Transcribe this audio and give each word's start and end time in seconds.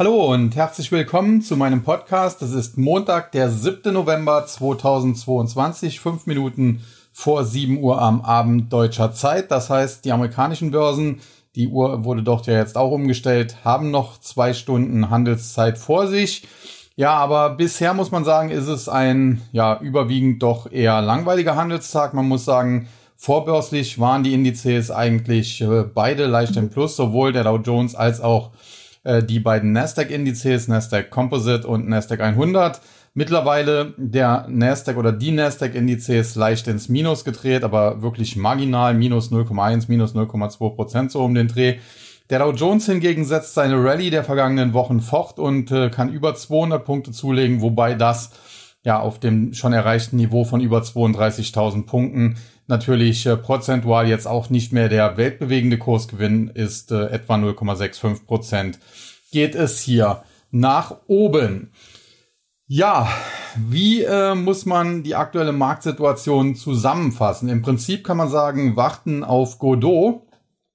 Hallo 0.00 0.32
und 0.32 0.54
herzlich 0.54 0.92
willkommen 0.92 1.42
zu 1.42 1.56
meinem 1.56 1.82
Podcast. 1.82 2.40
Es 2.42 2.52
ist 2.52 2.78
Montag, 2.78 3.32
der 3.32 3.50
7. 3.50 3.92
November 3.92 4.46
2022, 4.46 5.98
fünf 5.98 6.24
Minuten 6.26 6.84
vor 7.10 7.44
7 7.44 7.82
Uhr 7.82 8.00
am 8.00 8.20
Abend 8.20 8.72
deutscher 8.72 9.12
Zeit. 9.12 9.50
Das 9.50 9.70
heißt, 9.70 10.04
die 10.04 10.12
amerikanischen 10.12 10.70
Börsen, 10.70 11.18
die 11.56 11.66
Uhr 11.66 12.04
wurde 12.04 12.22
dort 12.22 12.46
ja 12.46 12.54
jetzt 12.54 12.76
auch 12.76 12.92
umgestellt, 12.92 13.64
haben 13.64 13.90
noch 13.90 14.20
zwei 14.20 14.52
Stunden 14.52 15.10
Handelszeit 15.10 15.78
vor 15.78 16.06
sich. 16.06 16.46
Ja, 16.94 17.14
aber 17.14 17.50
bisher 17.50 17.92
muss 17.92 18.12
man 18.12 18.24
sagen, 18.24 18.50
ist 18.50 18.68
es 18.68 18.88
ein 18.88 19.42
ja 19.50 19.80
überwiegend 19.80 20.40
doch 20.44 20.70
eher 20.70 21.02
langweiliger 21.02 21.56
Handelstag. 21.56 22.14
Man 22.14 22.28
muss 22.28 22.44
sagen, 22.44 22.86
vorbörslich 23.16 23.98
waren 23.98 24.22
die 24.22 24.34
Indizes 24.34 24.92
eigentlich 24.92 25.60
äh, 25.60 25.82
beide 25.82 26.26
leicht 26.26 26.56
im 26.56 26.70
Plus, 26.70 26.94
sowohl 26.94 27.32
der 27.32 27.42
Dow 27.42 27.56
Jones 27.56 27.96
als 27.96 28.20
auch 28.20 28.52
äh, 29.08 29.24
die 29.24 29.40
beiden 29.40 29.72
Nasdaq-Indizes, 29.72 30.68
Nasdaq 30.68 31.10
Composite 31.10 31.66
und 31.66 31.88
Nasdaq 31.88 32.20
100. 32.20 32.80
Mittlerweile 33.14 33.94
der 33.96 34.46
Nasdaq 34.48 34.98
oder 34.98 35.12
die 35.12 35.32
Nasdaq-Indizes 35.32 36.34
leicht 36.34 36.68
ins 36.68 36.90
Minus 36.90 37.24
gedreht, 37.24 37.64
aber 37.64 38.02
wirklich 38.02 38.36
marginal, 38.36 38.92
minus 38.92 39.32
0,1, 39.32 39.86
minus 39.88 40.14
0,2 40.14 40.74
Prozent 40.74 41.10
so 41.10 41.24
um 41.24 41.34
den 41.34 41.48
Dreh. 41.48 41.78
Der 42.28 42.40
Dow 42.40 42.52
Jones 42.52 42.84
hingegen 42.84 43.24
setzt 43.24 43.54
seine 43.54 43.82
Rallye 43.82 44.10
der 44.10 44.24
vergangenen 44.24 44.74
Wochen 44.74 45.00
fort 45.00 45.38
und 45.38 45.72
äh, 45.72 45.88
kann 45.88 46.12
über 46.12 46.34
200 46.34 46.84
Punkte 46.84 47.10
zulegen, 47.10 47.62
wobei 47.62 47.94
das 47.94 48.32
ja 48.84 49.00
auf 49.00 49.18
dem 49.18 49.54
schon 49.54 49.72
erreichten 49.72 50.16
Niveau 50.16 50.44
von 50.44 50.60
über 50.60 50.80
32.000 50.80 51.86
Punkten 51.86 52.36
natürlich 52.68 53.26
äh, 53.26 53.36
prozentual 53.36 54.08
jetzt 54.08 54.26
auch 54.26 54.50
nicht 54.50 54.72
mehr 54.72 54.88
der 54.88 55.16
weltbewegende 55.16 55.78
Kursgewinn 55.78 56.48
ist 56.48 56.92
äh, 56.92 57.06
etwa 57.06 57.34
0,65 57.34 58.26
Prozent. 58.26 58.78
Geht 59.32 59.54
es 59.54 59.80
hier 59.80 60.22
nach 60.50 60.96
oben. 61.06 61.72
Ja, 62.66 63.08
wie 63.56 64.02
äh, 64.02 64.34
muss 64.34 64.66
man 64.66 65.02
die 65.02 65.14
aktuelle 65.14 65.52
Marktsituation 65.52 66.54
zusammenfassen? 66.54 67.48
Im 67.48 67.62
Prinzip 67.62 68.04
kann 68.04 68.18
man 68.18 68.28
sagen, 68.28 68.76
warten 68.76 69.24
auf 69.24 69.58
Godot, 69.58 70.22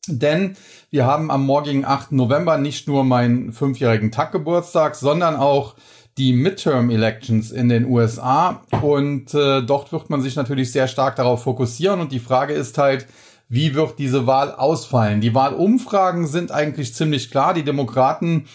denn 0.08 0.58
wir 0.90 1.06
haben 1.06 1.32
am 1.32 1.46
morgigen 1.46 1.86
8. 1.86 2.14
November 2.14 2.58
nicht 2.58 2.88
nur 2.88 3.04
meinen 3.04 3.54
fünfjährigen 3.54 4.12
Taggeburtstag, 4.12 4.96
sondern 4.96 5.36
auch 5.36 5.76
die 6.18 6.34
Midterm 6.34 6.90
Elections 6.90 7.52
in 7.52 7.70
den 7.70 7.86
USA 7.86 8.62
und 8.82 9.34
äh, 9.34 9.62
dort 9.62 9.92
wird 9.92 10.10
man 10.10 10.22
sich 10.22 10.36
natürlich 10.36 10.72
sehr 10.72 10.88
stark 10.88 11.16
darauf 11.16 11.44
fokussieren 11.44 12.00
und 12.00 12.12
die 12.12 12.20
Frage 12.20 12.54
ist 12.54 12.78
halt, 12.78 13.08
wie 13.50 13.76
wird 13.76 14.00
diese 14.00 14.26
Wahl 14.26 14.52
ausfallen? 14.52 15.22
Die 15.22 15.36
Wahlumfragen 15.36 16.28
sind 16.28 16.52
eigentlich 16.52 16.94
ziemlich 16.94 17.30
klar. 17.30 17.54
Die 17.54 17.64
Demokraten 17.64 18.46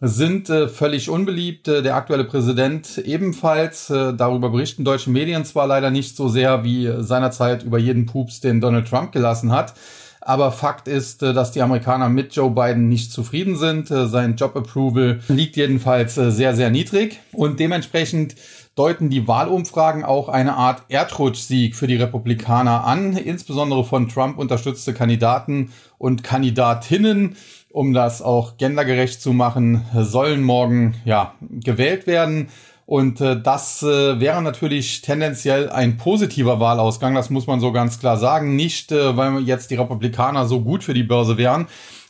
sind 0.00 0.48
äh, 0.48 0.66
völlig 0.66 1.10
unbeliebt. 1.10 1.68
Äh, 1.68 1.82
der 1.82 1.94
aktuelle 1.94 2.24
Präsident 2.24 2.98
ebenfalls. 2.98 3.90
Äh, 3.90 4.14
darüber 4.14 4.50
berichten 4.50 4.84
deutsche 4.84 5.10
Medien 5.10 5.44
zwar 5.44 5.66
leider 5.66 5.90
nicht 5.90 6.16
so 6.16 6.28
sehr 6.28 6.64
wie 6.64 6.90
seinerzeit 6.98 7.62
über 7.62 7.78
jeden 7.78 8.06
Pups, 8.06 8.40
den 8.40 8.60
Donald 8.60 8.88
Trump 8.88 9.12
gelassen 9.12 9.52
hat. 9.52 9.74
Aber 10.20 10.52
Fakt 10.52 10.86
ist, 10.86 11.22
äh, 11.22 11.32
dass 11.32 11.52
die 11.52 11.62
Amerikaner 11.62 12.08
mit 12.08 12.34
Joe 12.34 12.50
Biden 12.50 12.88
nicht 12.88 13.12
zufrieden 13.12 13.56
sind. 13.56 13.90
Äh, 13.90 14.06
sein 14.06 14.36
Job 14.36 14.56
Approval 14.56 15.20
liegt 15.28 15.56
jedenfalls 15.56 16.16
äh, 16.18 16.30
sehr, 16.30 16.54
sehr 16.54 16.70
niedrig. 16.70 17.20
Und 17.32 17.58
dementsprechend 17.58 18.34
deuten 18.74 19.10
die 19.10 19.26
Wahlumfragen 19.26 20.04
auch 20.04 20.28
eine 20.28 20.54
Art 20.54 20.82
Erdrutschsieg 20.88 21.74
für 21.74 21.86
die 21.86 21.96
Republikaner 21.96 22.84
an, 22.84 23.16
insbesondere 23.16 23.84
von 23.84 24.08
Trump 24.08 24.38
unterstützte 24.38 24.94
Kandidaten 24.94 25.72
und 25.98 26.22
Kandidatinnen, 26.22 27.36
um 27.72 27.92
das 27.92 28.22
auch 28.22 28.56
gendergerecht 28.56 29.20
zu 29.20 29.32
machen, 29.32 29.84
sollen 29.94 30.42
morgen 30.42 30.94
ja 31.04 31.34
gewählt 31.40 32.06
werden. 32.06 32.48
Und 32.90 33.20
äh, 33.20 33.40
das 33.40 33.84
äh, 33.84 34.18
wäre 34.18 34.42
natürlich 34.42 35.00
tendenziell 35.00 35.70
ein 35.70 35.96
positiver 35.96 36.58
Wahlausgang, 36.58 37.14
das 37.14 37.30
muss 37.30 37.46
man 37.46 37.60
so 37.60 37.70
ganz 37.70 38.00
klar 38.00 38.16
sagen. 38.16 38.56
Nicht, 38.56 38.90
äh, 38.90 39.16
weil 39.16 39.42
jetzt 39.42 39.70
die 39.70 39.76
Republikaner 39.76 40.44
so 40.46 40.60
gut 40.60 40.82
für 40.82 40.92
die 40.92 41.04
Börse 41.04 41.36
wären. 41.36 41.68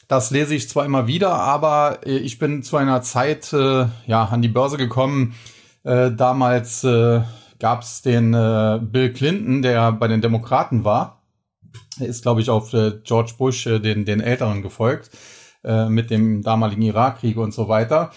Das 0.09 0.31
lese 0.31 0.55
ich 0.55 0.71
zwar 0.71 0.87
immer 0.87 1.07
wieder, 1.07 1.35
aber 1.35 1.99
äh, 2.07 2.17
ich 2.17 2.39
bin 2.39 2.63
zu 2.63 2.79
einer 2.79 3.03
Zeit 3.03 3.53
äh, 3.53 3.89
ja 4.07 4.25
an 4.25 4.41
die 4.41 4.49
Börse 4.49 4.79
gekommen. 4.79 5.35
Äh, 5.85 6.13
damals 6.13 6.83
äh, 6.83 7.21
gab 7.59 7.83
es 7.83 8.01
den 8.01 8.33
äh, 8.33 8.81
Bill 8.81 9.13
Clinton, 9.13 9.61
der 9.61 9.93
bei 9.93 10.09
den 10.09 10.23
Demokraten 10.23 10.83
war. 10.83 11.21
Er 12.01 12.07
ist, 12.07 12.23
glaube 12.23 12.41
ich, 12.41 12.49
auf 12.49 12.73
äh, 12.73 12.93
George 13.05 13.33
Bush, 13.37 13.67
äh, 13.67 13.81
den, 13.81 14.07
den 14.07 14.23
Älteren, 14.23 14.63
gefolgt, 14.63 15.11
äh, 15.63 15.91
mit 15.91 16.09
dem 16.09 16.41
damaligen 16.41 16.81
Irakkrieg 16.81 17.37
und 17.37 17.53
so 17.53 17.69
weiter. 17.69 18.13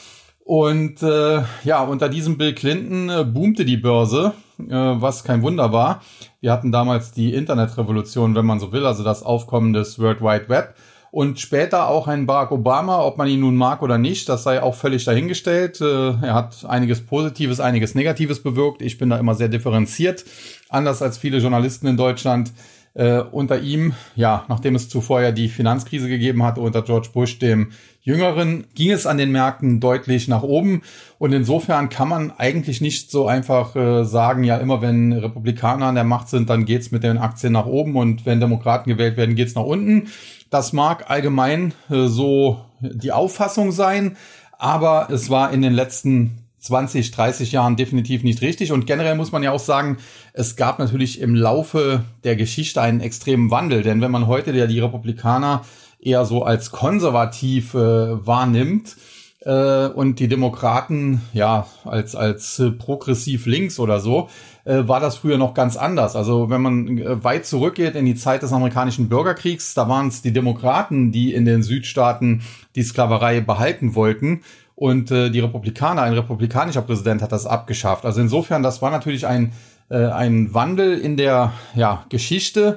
Und 0.45 1.01
äh, 1.01 1.41
ja, 1.63 1.83
unter 1.83 2.09
diesem 2.09 2.37
Bill 2.37 2.53
Clinton 2.53 3.09
äh, 3.09 3.23
boomte 3.23 3.63
die 3.63 3.77
Börse, 3.77 4.33
äh, 4.59 4.65
was 4.73 5.23
kein 5.23 5.41
Wunder 5.41 5.71
war. 5.71 6.01
Wir 6.41 6.51
hatten 6.51 6.71
damals 6.71 7.13
die 7.13 7.33
Internetrevolution, 7.33 8.35
wenn 8.35 8.45
man 8.45 8.59
so 8.59 8.73
will, 8.73 8.85
also 8.85 9.03
das 9.03 9.23
Aufkommen 9.23 9.71
des 9.71 9.99
World 9.99 10.21
Wide 10.21 10.49
Web. 10.49 10.75
Und 11.11 11.39
später 11.39 11.87
auch 11.87 12.07
ein 12.07 12.25
Barack 12.25 12.51
Obama, 12.51 13.05
ob 13.05 13.19
man 13.19 13.27
ihn 13.27 13.39
nun 13.39 13.55
mag 13.55 13.83
oder 13.83 13.99
nicht, 13.99 14.27
das 14.27 14.43
sei 14.43 14.61
auch 14.61 14.73
völlig 14.75 15.05
dahingestellt. 15.05 15.79
Äh, 15.79 16.09
er 16.09 16.33
hat 16.33 16.65
einiges 16.65 17.05
Positives, 17.05 17.61
einiges 17.61 17.95
Negatives 17.95 18.43
bewirkt. 18.43 18.81
Ich 18.81 18.97
bin 18.97 19.11
da 19.11 19.17
immer 19.17 19.35
sehr 19.35 19.47
differenziert, 19.47 20.25
anders 20.67 21.01
als 21.01 21.17
viele 21.17 21.37
Journalisten 21.37 21.87
in 21.87 21.95
Deutschland. 21.95 22.51
Äh, 22.95 23.21
unter 23.21 23.59
ihm, 23.59 23.93
ja, 24.15 24.45
nachdem 24.49 24.75
es 24.75 24.87
zuvor 24.87 25.21
ja 25.21 25.31
die 25.31 25.49
Finanzkrise 25.49 26.07
gegeben 26.07 26.43
hatte 26.43 26.61
unter 26.61 26.83
George 26.83 27.09
Bush, 27.11 27.39
dem 27.39 27.71
Jüngeren, 28.01 28.65
ging 28.75 28.91
es 28.91 29.07
an 29.07 29.17
den 29.17 29.31
Märkten 29.31 29.79
deutlich 29.79 30.27
nach 30.27 30.43
oben. 30.43 30.83
Und 31.17 31.33
insofern 31.33 31.89
kann 31.89 32.07
man 32.07 32.31
eigentlich 32.37 32.81
nicht 32.81 33.09
so 33.09 33.25
einfach 33.25 33.75
äh, 33.75 34.03
sagen, 34.03 34.43
ja, 34.43 34.57
immer 34.57 34.83
wenn 34.83 35.11
Republikaner 35.11 35.87
an 35.87 35.95
der 35.95 36.03
Macht 36.03 36.29
sind, 36.29 36.51
dann 36.51 36.65
geht's 36.65 36.91
mit 36.91 37.01
den 37.01 37.17
Aktien 37.17 37.53
nach 37.53 37.65
oben 37.65 37.95
und 37.95 38.27
wenn 38.27 38.39
Demokraten 38.39 38.91
gewählt 38.91 39.17
werden, 39.17 39.33
geht's 39.33 39.55
nach 39.55 39.63
unten. 39.63 40.09
Das 40.51 40.71
mag 40.71 41.09
allgemein 41.09 41.73
äh, 41.89 42.05
so 42.05 42.63
die 42.79 43.11
Auffassung 43.11 43.71
sein, 43.71 44.17
aber 44.59 45.07
es 45.09 45.31
war 45.31 45.51
in 45.51 45.63
den 45.63 45.73
letzten 45.73 46.42
20, 46.63 47.11
30 47.11 47.51
Jahren 47.51 47.75
definitiv 47.75 48.23
nicht 48.23 48.41
richtig. 48.41 48.71
Und 48.71 48.87
generell 48.87 49.15
muss 49.15 49.33
man 49.33 49.43
ja 49.43 49.51
auch 49.51 49.59
sagen, 49.59 49.97
es 50.31 50.55
gab 50.55 50.79
natürlich 50.79 51.19
im 51.19 51.35
Laufe 51.35 52.05
der 52.23 52.37
Geschichte 52.37 52.81
einen 52.81 53.01
extremen 53.01 53.51
Wandel. 53.51 53.83
Denn 53.83 53.99
wenn 53.99 54.11
man 54.11 54.27
heute 54.27 54.51
ja 54.53 54.65
die 54.65 54.79
Republikaner 54.79 55.65
eher 55.99 56.23
so 56.23 56.43
als 56.43 56.71
konservativ 56.71 57.73
äh, 57.73 57.77
wahrnimmt 58.25 58.95
äh, 59.41 59.87
und 59.87 60.19
die 60.19 60.29
Demokraten 60.29 61.21
ja 61.33 61.67
als, 61.83 62.15
als 62.15 62.61
progressiv 62.79 63.45
links 63.45 63.77
oder 63.77 63.99
so, 63.99 64.29
äh, 64.63 64.87
war 64.87 65.01
das 65.01 65.17
früher 65.17 65.37
noch 65.37 65.53
ganz 65.53 65.75
anders. 65.75 66.15
Also 66.15 66.49
wenn 66.49 66.61
man 66.61 66.97
äh, 66.97 67.23
weit 67.25 67.45
zurückgeht 67.45 67.95
in 67.95 68.05
die 68.05 68.15
Zeit 68.15 68.41
des 68.41 68.53
amerikanischen 68.53 69.09
Bürgerkriegs, 69.09 69.73
da 69.73 69.89
waren 69.89 70.07
es 70.07 70.21
die 70.21 70.31
Demokraten, 70.31 71.11
die 71.11 71.33
in 71.33 71.43
den 71.43 71.61
Südstaaten 71.61 72.41
die 72.75 72.83
Sklaverei 72.83 73.41
behalten 73.41 73.95
wollten 73.95 74.43
und 74.83 75.11
äh, 75.11 75.29
die 75.29 75.39
Republikaner, 75.39 76.01
ein 76.01 76.11
republikanischer 76.11 76.81
Präsident 76.81 77.21
hat 77.21 77.31
das 77.31 77.45
abgeschafft. 77.45 78.03
Also 78.03 78.19
insofern, 78.19 78.63
das 78.63 78.81
war 78.81 78.91
natürlich 78.91 79.25
ein, 79.25 79.53
äh, 79.89 80.07
ein 80.07 80.53
Wandel 80.53 80.99
in 80.99 81.15
der 81.15 81.53
ja, 81.73 82.05
Geschichte. 82.09 82.75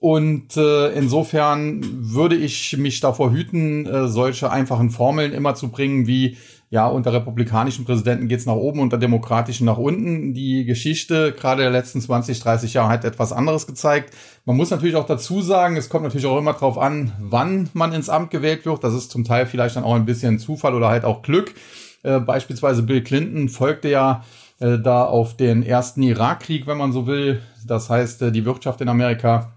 Und 0.00 0.56
äh, 0.56 0.88
insofern 0.94 1.80
würde 2.12 2.34
ich 2.34 2.76
mich 2.76 2.98
davor 2.98 3.30
hüten, 3.30 3.86
äh, 3.86 4.08
solche 4.08 4.50
einfachen 4.50 4.90
Formeln 4.90 5.32
immer 5.32 5.54
zu 5.54 5.68
bringen, 5.68 6.08
wie 6.08 6.38
ja, 6.74 6.88
unter 6.88 7.12
republikanischen 7.12 7.84
Präsidenten 7.84 8.26
geht's 8.26 8.46
nach 8.46 8.56
oben, 8.56 8.80
unter 8.80 8.98
demokratischen 8.98 9.64
nach 9.64 9.78
unten. 9.78 10.34
Die 10.34 10.64
Geschichte 10.64 11.30
gerade 11.30 11.62
der 11.62 11.70
letzten 11.70 12.00
20, 12.00 12.40
30 12.40 12.74
Jahre 12.74 12.88
hat 12.88 13.04
etwas 13.04 13.32
anderes 13.32 13.68
gezeigt. 13.68 14.12
Man 14.44 14.56
muss 14.56 14.72
natürlich 14.72 14.96
auch 14.96 15.06
dazu 15.06 15.40
sagen, 15.40 15.76
es 15.76 15.88
kommt 15.88 16.02
natürlich 16.02 16.26
auch 16.26 16.36
immer 16.36 16.54
darauf 16.54 16.76
an, 16.76 17.12
wann 17.20 17.70
man 17.74 17.92
ins 17.92 18.08
Amt 18.08 18.32
gewählt 18.32 18.66
wird. 18.66 18.82
Das 18.82 18.92
ist 18.92 19.12
zum 19.12 19.22
Teil 19.22 19.46
vielleicht 19.46 19.76
dann 19.76 19.84
auch 19.84 19.94
ein 19.94 20.04
bisschen 20.04 20.40
Zufall 20.40 20.74
oder 20.74 20.88
halt 20.88 21.04
auch 21.04 21.22
Glück. 21.22 21.54
Äh, 22.02 22.18
beispielsweise 22.18 22.82
Bill 22.82 23.04
Clinton 23.04 23.48
folgte 23.48 23.88
ja 23.88 24.24
äh, 24.58 24.76
da 24.76 25.04
auf 25.04 25.36
den 25.36 25.62
ersten 25.62 26.02
Irakkrieg, 26.02 26.66
wenn 26.66 26.78
man 26.78 26.90
so 26.90 27.06
will. 27.06 27.40
Das 27.64 27.88
heißt, 27.88 28.20
äh, 28.22 28.32
die 28.32 28.44
Wirtschaft 28.44 28.80
in 28.80 28.88
Amerika, 28.88 29.53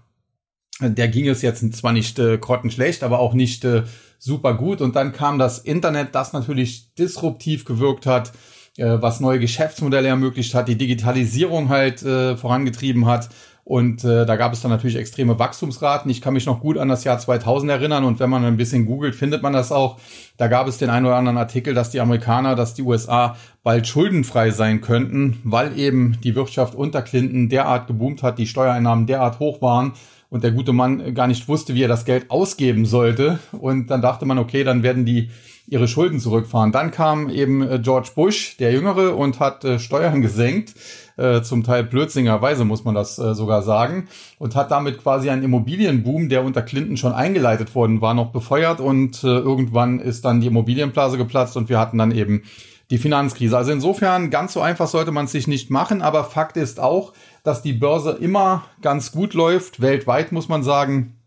der 0.80 1.08
ging 1.08 1.28
es 1.28 1.42
jetzt 1.42 1.74
zwar 1.74 1.92
nicht 1.92 2.18
äh, 2.18 2.38
grottenschlecht, 2.38 3.02
aber 3.02 3.18
auch 3.18 3.34
nicht 3.34 3.64
äh, 3.64 3.82
super 4.18 4.54
gut. 4.54 4.80
Und 4.80 4.96
dann 4.96 5.12
kam 5.12 5.38
das 5.38 5.58
Internet, 5.58 6.14
das 6.14 6.32
natürlich 6.32 6.94
disruptiv 6.94 7.64
gewirkt 7.64 8.06
hat, 8.06 8.32
äh, 8.76 9.00
was 9.00 9.20
neue 9.20 9.40
Geschäftsmodelle 9.40 10.08
ermöglicht 10.08 10.54
hat, 10.54 10.68
die 10.68 10.78
Digitalisierung 10.78 11.68
halt 11.68 12.02
äh, 12.02 12.36
vorangetrieben 12.36 13.06
hat. 13.06 13.28
Und 13.64 14.02
äh, 14.02 14.24
da 14.24 14.36
gab 14.36 14.54
es 14.54 14.62
dann 14.62 14.70
natürlich 14.70 14.96
extreme 14.96 15.38
Wachstumsraten. 15.38 16.10
Ich 16.10 16.22
kann 16.22 16.32
mich 16.32 16.46
noch 16.46 16.60
gut 16.60 16.78
an 16.78 16.88
das 16.88 17.04
Jahr 17.04 17.18
2000 17.18 17.70
erinnern 17.70 18.04
und 18.04 18.18
wenn 18.18 18.30
man 18.30 18.42
ein 18.46 18.56
bisschen 18.56 18.86
googelt, 18.86 19.14
findet 19.14 19.42
man 19.42 19.52
das 19.52 19.72
auch. 19.72 19.98
Da 20.38 20.48
gab 20.48 20.68
es 20.68 20.78
den 20.78 20.88
einen 20.88 21.04
oder 21.04 21.16
anderen 21.16 21.36
Artikel, 21.36 21.74
dass 21.74 21.90
die 21.90 22.00
Amerikaner, 22.00 22.54
dass 22.54 22.72
die 22.72 22.82
USA 22.82 23.36
bald 23.62 23.86
schuldenfrei 23.86 24.52
sein 24.52 24.80
könnten, 24.80 25.38
weil 25.44 25.78
eben 25.78 26.16
die 26.24 26.34
Wirtschaft 26.34 26.74
unter 26.74 27.02
Clinton 27.02 27.50
derart 27.50 27.88
geboomt 27.88 28.22
hat, 28.22 28.38
die 28.38 28.46
Steuereinnahmen 28.46 29.06
derart 29.06 29.38
hoch 29.38 29.60
waren, 29.60 29.92
und 30.30 30.44
der 30.44 30.52
gute 30.52 30.72
Mann 30.72 31.14
gar 31.14 31.26
nicht 31.26 31.48
wusste, 31.48 31.74
wie 31.74 31.82
er 31.82 31.88
das 31.88 32.04
Geld 32.04 32.30
ausgeben 32.30 32.84
sollte. 32.84 33.38
Und 33.52 33.88
dann 33.88 34.02
dachte 34.02 34.26
man, 34.26 34.38
okay, 34.38 34.64
dann 34.64 34.82
werden 34.82 35.04
die 35.04 35.30
ihre 35.68 35.88
Schulden 35.88 36.18
zurückfahren. 36.18 36.72
Dann 36.72 36.90
kam 36.90 37.28
eben 37.28 37.62
äh, 37.62 37.78
George 37.78 38.10
Bush, 38.14 38.56
der 38.56 38.72
Jüngere, 38.72 39.16
und 39.16 39.38
hat 39.38 39.64
äh, 39.64 39.78
Steuern 39.78 40.22
gesenkt, 40.22 40.74
äh, 41.16 41.42
zum 41.42 41.62
Teil 41.62 41.84
blödsinnigerweise 41.84 42.64
muss 42.64 42.84
man 42.84 42.94
das 42.94 43.16
sogar 43.16 43.62
sagen, 43.62 44.08
und 44.38 44.54
hat 44.54 44.70
damit 44.70 45.02
quasi 45.02 45.30
einen 45.30 45.42
Immobilienboom, 45.42 46.28
der 46.28 46.44
unter 46.44 46.62
Clinton 46.62 46.96
schon 46.96 47.12
eingeleitet 47.12 47.74
worden 47.74 48.00
war, 48.00 48.14
noch 48.14 48.30
befeuert 48.30 48.80
und 48.80 49.24
irgendwann 49.24 49.98
ist 49.98 50.24
dann 50.24 50.40
die 50.40 50.46
Immobilienblase 50.46 51.18
geplatzt 51.18 51.56
und 51.56 51.68
wir 51.68 51.80
hatten 51.80 51.98
dann 51.98 52.12
eben 52.12 52.42
die 52.90 52.98
Finanzkrise. 52.98 53.56
Also 53.56 53.72
insofern 53.72 54.30
ganz 54.30 54.54
so 54.54 54.60
einfach 54.60 54.88
sollte 54.88 55.12
man 55.12 55.26
es 55.26 55.32
sich 55.32 55.46
nicht 55.46 55.70
machen, 55.70 56.00
aber 56.02 56.24
Fakt 56.24 56.56
ist 56.56 56.80
auch, 56.80 57.12
dass 57.44 57.62
die 57.62 57.74
Börse 57.74 58.12
immer 58.12 58.64
ganz 58.80 59.12
gut 59.12 59.34
läuft, 59.34 59.80
weltweit 59.80 60.32
muss 60.32 60.48
man 60.48 60.62
sagen, 60.62 61.18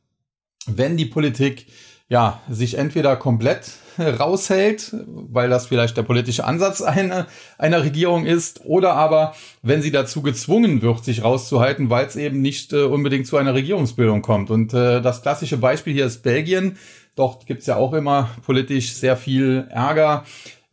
wenn 0.65 0.97
die 0.97 1.05
Politik 1.05 1.67
ja 2.09 2.41
sich 2.49 2.77
entweder 2.77 3.15
komplett 3.15 3.71
raushält, 3.97 4.93
weil 5.07 5.49
das 5.49 5.67
vielleicht 5.67 5.97
der 5.97 6.03
politische 6.03 6.45
Ansatz 6.45 6.81
einer, 6.81 7.27
einer 7.57 7.83
Regierung 7.83 8.25
ist, 8.25 8.65
oder 8.65 8.93
aber 8.93 9.33
wenn 9.61 9.81
sie 9.81 9.91
dazu 9.91 10.21
gezwungen 10.21 10.81
wird, 10.81 11.05
sich 11.05 11.23
rauszuhalten, 11.23 11.89
weil 11.89 12.05
es 12.05 12.15
eben 12.15 12.41
nicht 12.41 12.73
äh, 12.73 12.83
unbedingt 12.83 13.27
zu 13.27 13.37
einer 13.37 13.53
Regierungsbildung 13.53 14.21
kommt. 14.21 14.49
Und 14.49 14.73
äh, 14.73 15.01
das 15.01 15.21
klassische 15.21 15.57
Beispiel 15.57 15.93
hier 15.93 16.05
ist 16.05 16.23
Belgien. 16.23 16.77
Dort 17.15 17.45
gibt's 17.45 17.65
ja 17.65 17.75
auch 17.75 17.93
immer 17.93 18.29
politisch 18.45 18.93
sehr 18.93 19.17
viel 19.17 19.67
Ärger 19.69 20.23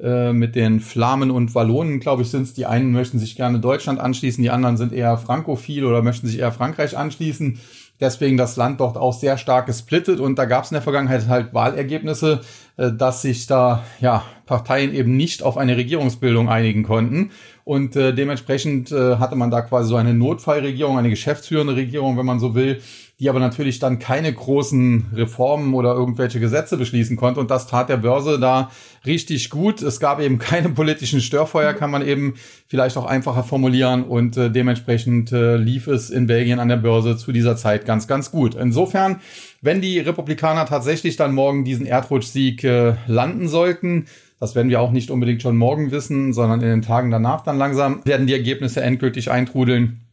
äh, 0.00 0.32
mit 0.32 0.54
den 0.54 0.80
Flamen 0.80 1.30
und 1.30 1.54
Wallonen, 1.54 1.98
glaube 1.98 2.22
ich, 2.22 2.30
sind 2.30 2.42
es. 2.42 2.54
Die 2.54 2.66
einen 2.66 2.92
möchten 2.92 3.18
sich 3.18 3.34
gerne 3.34 3.58
Deutschland 3.58 3.98
anschließen, 3.98 4.42
die 4.42 4.50
anderen 4.50 4.76
sind 4.76 4.92
eher 4.92 5.18
frankophil 5.18 5.84
oder 5.84 6.02
möchten 6.02 6.26
sich 6.26 6.38
eher 6.38 6.52
Frankreich 6.52 6.96
anschließen. 6.96 7.58
Deswegen 8.00 8.36
das 8.36 8.56
Land 8.56 8.78
dort 8.78 8.96
auch 8.96 9.12
sehr 9.12 9.38
stark 9.38 9.66
gesplittet 9.66 10.20
und 10.20 10.38
da 10.38 10.44
gab 10.44 10.62
es 10.62 10.70
in 10.70 10.76
der 10.76 10.82
Vergangenheit 10.82 11.26
halt 11.26 11.52
Wahlergebnisse, 11.52 12.42
äh, 12.76 12.92
dass 12.92 13.22
sich 13.22 13.48
da 13.48 13.82
ja 14.00 14.22
Parteien 14.46 14.94
eben 14.94 15.16
nicht 15.16 15.42
auf 15.42 15.56
eine 15.56 15.76
Regierungsbildung 15.76 16.48
einigen 16.48 16.84
konnten 16.84 17.32
und 17.64 17.96
äh, 17.96 18.14
dementsprechend 18.14 18.92
äh, 18.92 19.16
hatte 19.16 19.34
man 19.34 19.50
da 19.50 19.62
quasi 19.62 19.88
so 19.88 19.96
eine 19.96 20.14
Notfallregierung, 20.14 20.96
eine 20.96 21.10
geschäftsführende 21.10 21.74
Regierung, 21.74 22.16
wenn 22.16 22.24
man 22.24 22.38
so 22.38 22.54
will, 22.54 22.80
die 23.20 23.28
aber 23.28 23.40
natürlich 23.40 23.80
dann 23.80 23.98
keine 23.98 24.32
großen 24.32 25.06
Reformen 25.12 25.74
oder 25.74 25.92
irgendwelche 25.92 26.38
Gesetze 26.38 26.76
beschließen 26.76 27.16
konnte. 27.16 27.40
Und 27.40 27.50
das 27.50 27.66
tat 27.66 27.88
der 27.88 27.96
Börse 27.96 28.38
da 28.38 28.70
richtig 29.06 29.50
gut. 29.50 29.82
Es 29.82 29.98
gab 29.98 30.20
eben 30.20 30.38
keine 30.38 30.68
politischen 30.68 31.20
Störfeuer, 31.20 31.74
kann 31.74 31.90
man 31.90 32.06
eben 32.06 32.34
vielleicht 32.68 32.96
auch 32.96 33.06
einfacher 33.06 33.42
formulieren. 33.42 34.04
Und 34.04 34.36
äh, 34.36 34.50
dementsprechend 34.50 35.32
äh, 35.32 35.56
lief 35.56 35.88
es 35.88 36.10
in 36.10 36.28
Belgien 36.28 36.60
an 36.60 36.68
der 36.68 36.76
Börse 36.76 37.16
zu 37.16 37.32
dieser 37.32 37.56
Zeit 37.56 37.86
ganz, 37.86 38.06
ganz 38.06 38.30
gut. 38.30 38.54
Insofern, 38.54 39.20
wenn 39.62 39.80
die 39.80 39.98
Republikaner 39.98 40.66
tatsächlich 40.66 41.16
dann 41.16 41.34
morgen 41.34 41.64
diesen 41.64 41.86
Erdrutschsieg 41.86 42.62
äh, 42.62 42.94
landen 43.08 43.48
sollten, 43.48 44.06
das 44.38 44.54
werden 44.54 44.68
wir 44.68 44.80
auch 44.80 44.92
nicht 44.92 45.10
unbedingt 45.10 45.42
schon 45.42 45.56
morgen 45.56 45.90
wissen, 45.90 46.32
sondern 46.32 46.60
in 46.60 46.68
den 46.68 46.82
Tagen 46.82 47.10
danach 47.10 47.40
dann 47.40 47.58
langsam 47.58 48.00
werden 48.04 48.28
die 48.28 48.34
Ergebnisse 48.34 48.80
endgültig 48.80 49.32
eintrudeln 49.32 50.07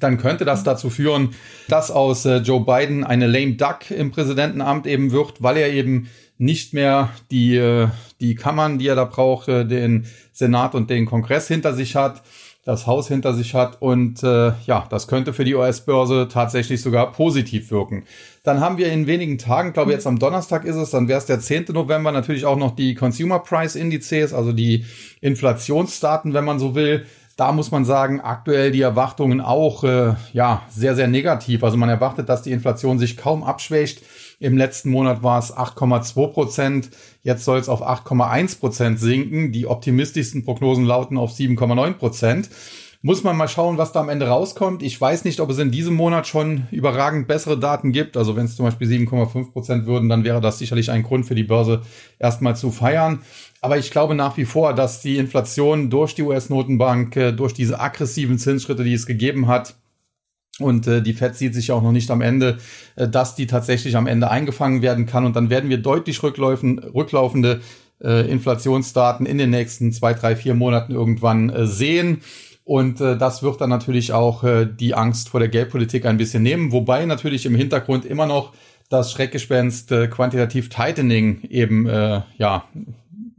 dann 0.00 0.18
könnte 0.18 0.44
das 0.44 0.64
dazu 0.64 0.90
führen, 0.90 1.34
dass 1.68 1.90
aus 1.90 2.24
äh, 2.24 2.38
Joe 2.38 2.64
Biden 2.64 3.04
eine 3.04 3.26
lame 3.26 3.54
duck 3.54 3.90
im 3.90 4.10
Präsidentenamt 4.10 4.86
eben 4.86 5.12
wird, 5.12 5.42
weil 5.42 5.56
er 5.56 5.72
eben 5.72 6.08
nicht 6.36 6.72
mehr 6.72 7.10
die, 7.30 7.56
äh, 7.56 7.88
die 8.20 8.34
Kammern, 8.34 8.78
die 8.78 8.86
er 8.86 8.96
da 8.96 9.04
braucht, 9.04 9.48
äh, 9.48 9.66
den 9.66 10.06
Senat 10.32 10.74
und 10.74 10.90
den 10.90 11.06
Kongress 11.06 11.48
hinter 11.48 11.74
sich 11.74 11.96
hat, 11.96 12.22
das 12.64 12.86
Haus 12.86 13.08
hinter 13.08 13.32
sich 13.32 13.54
hat 13.54 13.80
und 13.80 14.22
äh, 14.22 14.52
ja, 14.66 14.86
das 14.90 15.08
könnte 15.08 15.32
für 15.32 15.44
die 15.44 15.54
US-Börse 15.54 16.28
tatsächlich 16.30 16.82
sogar 16.82 17.12
positiv 17.12 17.70
wirken. 17.70 18.04
Dann 18.44 18.60
haben 18.60 18.76
wir 18.76 18.92
in 18.92 19.06
wenigen 19.06 19.38
Tagen, 19.38 19.72
glaube 19.72 19.92
jetzt 19.92 20.06
am 20.06 20.18
Donnerstag 20.18 20.64
ist 20.64 20.76
es, 20.76 20.90
dann 20.90 21.08
wäre 21.08 21.18
es 21.18 21.26
der 21.26 21.40
10. 21.40 21.66
November, 21.70 22.12
natürlich 22.12 22.44
auch 22.44 22.58
noch 22.58 22.76
die 22.76 22.94
Consumer 22.94 23.38
Price 23.38 23.74
Indizes, 23.74 24.34
also 24.34 24.52
die 24.52 24.84
Inflationsdaten, 25.22 26.34
wenn 26.34 26.44
man 26.44 26.58
so 26.58 26.74
will 26.74 27.06
da 27.38 27.52
muss 27.52 27.70
man 27.70 27.84
sagen, 27.84 28.20
aktuell 28.20 28.72
die 28.72 28.80
Erwartungen 28.80 29.40
auch 29.40 29.84
äh, 29.84 30.14
ja 30.32 30.62
sehr, 30.70 30.96
sehr 30.96 31.06
negativ. 31.06 31.62
Also 31.62 31.76
man 31.76 31.88
erwartet, 31.88 32.28
dass 32.28 32.42
die 32.42 32.50
Inflation 32.50 32.98
sich 32.98 33.16
kaum 33.16 33.44
abschwächt. 33.44 34.02
Im 34.40 34.58
letzten 34.58 34.90
Monat 34.90 35.22
war 35.22 35.38
es 35.38 35.56
8,2 35.56 36.32
Prozent. 36.32 36.90
Jetzt 37.22 37.44
soll 37.44 37.60
es 37.60 37.68
auf 37.68 37.80
8,1 37.80 38.58
Prozent 38.58 38.98
sinken. 38.98 39.52
Die 39.52 39.68
optimistischsten 39.68 40.44
Prognosen 40.44 40.84
lauten 40.84 41.16
auf 41.16 41.30
7,9 41.30 41.92
Prozent. 41.92 42.50
Muss 43.00 43.22
man 43.22 43.36
mal 43.36 43.46
schauen, 43.46 43.78
was 43.78 43.92
da 43.92 44.00
am 44.00 44.08
Ende 44.08 44.26
rauskommt. 44.26 44.82
Ich 44.82 45.00
weiß 45.00 45.24
nicht, 45.24 45.38
ob 45.38 45.50
es 45.50 45.58
in 45.58 45.70
diesem 45.70 45.94
Monat 45.94 46.26
schon 46.26 46.66
überragend 46.72 47.28
bessere 47.28 47.56
Daten 47.56 47.92
gibt. 47.92 48.16
Also 48.16 48.34
wenn 48.34 48.46
es 48.46 48.56
zum 48.56 48.64
Beispiel 48.66 48.88
7,5 48.88 49.52
Prozent 49.52 49.86
würden, 49.86 50.08
dann 50.08 50.24
wäre 50.24 50.40
das 50.40 50.58
sicherlich 50.58 50.90
ein 50.90 51.04
Grund 51.04 51.24
für 51.24 51.36
die 51.36 51.44
Börse 51.44 51.82
erstmal 52.18 52.56
zu 52.56 52.72
feiern. 52.72 53.20
Aber 53.60 53.78
ich 53.78 53.92
glaube 53.92 54.16
nach 54.16 54.36
wie 54.36 54.44
vor, 54.44 54.74
dass 54.74 55.00
die 55.00 55.16
Inflation 55.16 55.90
durch 55.90 56.16
die 56.16 56.22
US-Notenbank, 56.22 57.16
äh, 57.16 57.32
durch 57.32 57.54
diese 57.54 57.78
aggressiven 57.78 58.36
Zinsschritte, 58.36 58.82
die 58.82 58.94
es 58.94 59.06
gegeben 59.06 59.46
hat, 59.46 59.76
und 60.58 60.88
äh, 60.88 61.00
die 61.00 61.12
Fed 61.12 61.36
sieht 61.36 61.54
sich 61.54 61.68
ja 61.68 61.76
auch 61.76 61.82
noch 61.82 61.92
nicht 61.92 62.10
am 62.10 62.20
Ende, 62.20 62.58
äh, 62.96 63.06
dass 63.06 63.36
die 63.36 63.46
tatsächlich 63.46 63.96
am 63.96 64.08
Ende 64.08 64.28
eingefangen 64.28 64.82
werden 64.82 65.06
kann. 65.06 65.24
Und 65.24 65.36
dann 65.36 65.50
werden 65.50 65.70
wir 65.70 65.78
deutlich 65.78 66.20
rückläufen, 66.22 66.80
rücklaufende 66.80 67.60
Inflationsdaten 68.00 69.26
in 69.26 69.38
den 69.38 69.50
nächsten 69.50 69.90
zwei, 69.90 70.14
drei, 70.14 70.36
vier 70.36 70.54
Monaten 70.54 70.92
irgendwann 70.92 71.52
sehen. 71.66 72.20
Und 72.68 73.00
äh, 73.00 73.16
das 73.16 73.42
wird 73.42 73.62
dann 73.62 73.70
natürlich 73.70 74.12
auch 74.12 74.44
äh, 74.44 74.66
die 74.66 74.92
Angst 74.92 75.30
vor 75.30 75.40
der 75.40 75.48
Geldpolitik 75.48 76.04
ein 76.04 76.18
bisschen 76.18 76.42
nehmen. 76.42 76.70
Wobei 76.70 77.06
natürlich 77.06 77.46
im 77.46 77.54
Hintergrund 77.54 78.04
immer 78.04 78.26
noch 78.26 78.52
das 78.90 79.10
Schreckgespenst 79.10 79.90
äh, 79.90 80.06
quantitativ 80.08 80.68
Tightening 80.68 81.44
eben 81.48 81.86
äh, 81.86 82.20
ja 82.36 82.64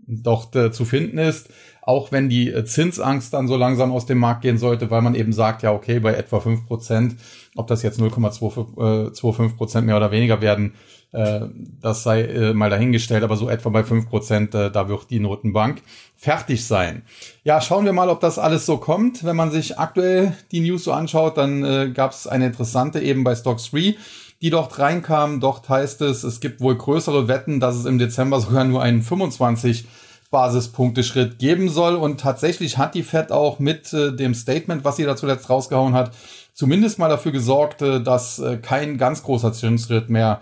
doch 0.08 0.52
äh, 0.56 0.72
zu 0.72 0.84
finden 0.84 1.20
ist, 1.20 1.50
auch 1.84 2.12
wenn 2.12 2.28
die 2.28 2.50
äh, 2.50 2.66
Zinsangst 2.66 3.32
dann 3.36 3.48
so 3.48 3.56
langsam 3.56 3.92
aus 3.92 4.08
dem 4.08 4.18
Markt 4.18 4.42
gehen 4.42 4.58
sollte, 4.58 4.90
weil 4.90 5.04
man 5.04 5.14
eben 5.14 5.32
sagt, 5.32 5.62
ja, 5.62 5.74
okay, 5.74 6.00
bei 6.00 6.16
etwa 6.16 6.40
fünf 6.40 6.66
Prozent, 6.66 7.18
ob 7.56 7.68
das 7.68 7.84
jetzt 7.84 8.00
0,25 8.00 9.46
äh, 9.46 9.50
Prozent 9.50 9.86
mehr 9.86 9.98
oder 9.98 10.10
weniger 10.10 10.42
werden, 10.42 10.74
äh, 11.12 11.42
das 11.82 12.04
sei 12.04 12.24
äh, 12.24 12.54
mal 12.54 12.70
dahingestellt, 12.70 13.24
aber 13.24 13.36
so 13.36 13.50
etwa 13.50 13.70
bei 13.70 13.84
fünf 13.84 14.10
Prozent, 14.10 14.54
äh, 14.56 14.72
da 14.72 14.90
wird 14.90 15.10
die 15.10 15.20
Notenbank 15.20 15.82
fertig 16.16 16.66
sein. 16.66 17.04
Ja, 17.44 17.62
schauen 17.62 17.86
wir 17.86 17.94
mal, 17.94 18.10
ob 18.10 18.20
das 18.20 18.40
alles 18.40 18.66
so 18.66 18.78
kommt. 18.78 19.24
Wenn 19.24 19.36
man 19.36 19.52
sich 19.52 19.80
aktuell 19.80 20.34
die 20.52 20.62
News 20.62 20.84
so 20.84 20.92
anschaut, 20.92 21.38
dann 21.38 21.64
äh, 21.64 21.92
gab 21.94 22.12
es 22.12 22.28
eine 22.28 22.48
interessante 22.48 23.00
eben 23.00 23.24
bei 23.24 23.36
Stocks 23.36 23.72
3 23.72 23.96
die 24.42 24.50
dort 24.50 24.80
reinkamen. 24.80 25.40
Dort 25.40 25.68
heißt 25.70 26.02
es, 26.02 26.24
es 26.24 26.40
gibt 26.40 26.62
wohl 26.62 26.76
größere 26.76 27.28
Wetten, 27.28 27.60
dass 27.60 27.76
es 27.76 27.86
im 27.86 28.00
Dezember 28.00 28.40
sogar 28.40 28.64
nur 28.64 28.82
einen 28.82 29.02
25 29.02 29.86
Basispunkte-Schritt 30.32 31.40
geben 31.40 31.70
soll. 31.70 31.96
Und 31.96 32.20
tatsächlich 32.20 32.78
hat 32.78 32.96
die 32.96 33.04
Fed 33.04 33.32
auch 33.32 33.60
mit 33.60 33.92
äh, 33.94 34.16
dem 34.16 34.34
Statement, 34.34 34.84
was 34.86 34.96
sie 34.96 35.04
da 35.04 35.16
zuletzt 35.16 35.50
rausgehauen 35.50 35.94
hat, 35.94 36.12
zumindest 36.54 37.00
mal 37.00 37.10
dafür 37.10 37.32
gesorgt, 37.32 37.82
äh, 37.82 38.02
dass 38.02 38.40
äh, 38.40 38.58
kein 38.58 38.98
ganz 38.98 39.24
großer 39.24 39.54
Zinsschritt 39.54 40.10
mehr 40.10 40.42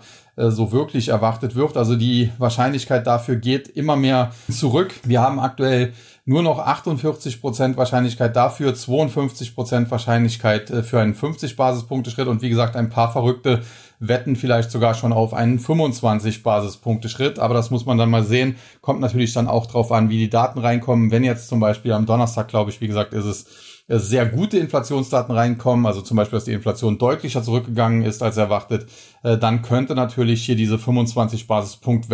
so 0.50 0.72
wirklich 0.72 1.08
erwartet 1.08 1.54
wird. 1.54 1.76
Also 1.76 1.96
die 1.96 2.30
Wahrscheinlichkeit 2.38 3.06
dafür 3.06 3.36
geht 3.36 3.68
immer 3.68 3.96
mehr 3.96 4.32
zurück. 4.50 4.94
Wir 5.04 5.20
haben 5.20 5.40
aktuell 5.40 5.92
nur 6.24 6.42
noch 6.42 6.58
48 6.58 7.40
Prozent 7.40 7.76
Wahrscheinlichkeit 7.76 8.36
dafür, 8.36 8.74
52 8.74 9.54
Prozent 9.54 9.90
Wahrscheinlichkeit 9.90 10.70
äh, 10.70 10.82
für 10.82 11.00
einen 11.00 11.14
50 11.14 11.56
Basispunkte 11.56 12.10
Schritt 12.10 12.28
und 12.28 12.42
wie 12.42 12.50
gesagt 12.50 12.76
ein 12.76 12.90
paar 12.90 13.10
verrückte 13.12 13.62
wetten 14.00 14.36
vielleicht 14.36 14.70
sogar 14.70 14.94
schon 14.94 15.12
auf 15.12 15.34
einen 15.34 15.58
25 15.58 16.42
Basispunkte 16.42 17.08
Schritt, 17.08 17.38
aber 17.38 17.54
das 17.54 17.70
muss 17.70 17.84
man 17.84 17.98
dann 17.98 18.10
mal 18.10 18.22
sehen. 18.22 18.56
Kommt 18.80 19.00
natürlich 19.00 19.32
dann 19.32 19.48
auch 19.48 19.66
drauf 19.66 19.90
an, 19.90 20.08
wie 20.08 20.18
die 20.18 20.30
Daten 20.30 20.60
reinkommen. 20.60 21.10
Wenn 21.10 21.24
jetzt 21.24 21.48
zum 21.48 21.60
Beispiel 21.60 21.92
am 21.92 22.06
Donnerstag, 22.06 22.48
glaube 22.48 22.70
ich, 22.70 22.80
wie 22.80 22.86
gesagt, 22.86 23.12
ist 23.12 23.24
es 23.24 23.44
äh, 23.44 23.48
sehr 23.88 24.26
gute 24.26 24.58
Inflationsdaten 24.58 25.34
reinkommen, 25.34 25.86
also 25.86 26.02
zum 26.02 26.16
Beispiel, 26.16 26.36
dass 26.36 26.44
die 26.44 26.52
Inflation 26.52 26.98
deutlicher 26.98 27.42
zurückgegangen 27.42 28.02
ist 28.02 28.22
als 28.22 28.36
erwartet, 28.36 28.86
äh, 29.22 29.38
dann 29.38 29.62
könnte 29.62 29.94
natürlich 29.94 30.44
hier 30.44 30.56
diese 30.56 30.78
25 30.78 31.46
Basispunkt 31.46 32.06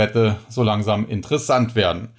so 0.49 0.63
langsam 0.63 1.09
interessant 1.09 1.75
werden. 1.75 2.11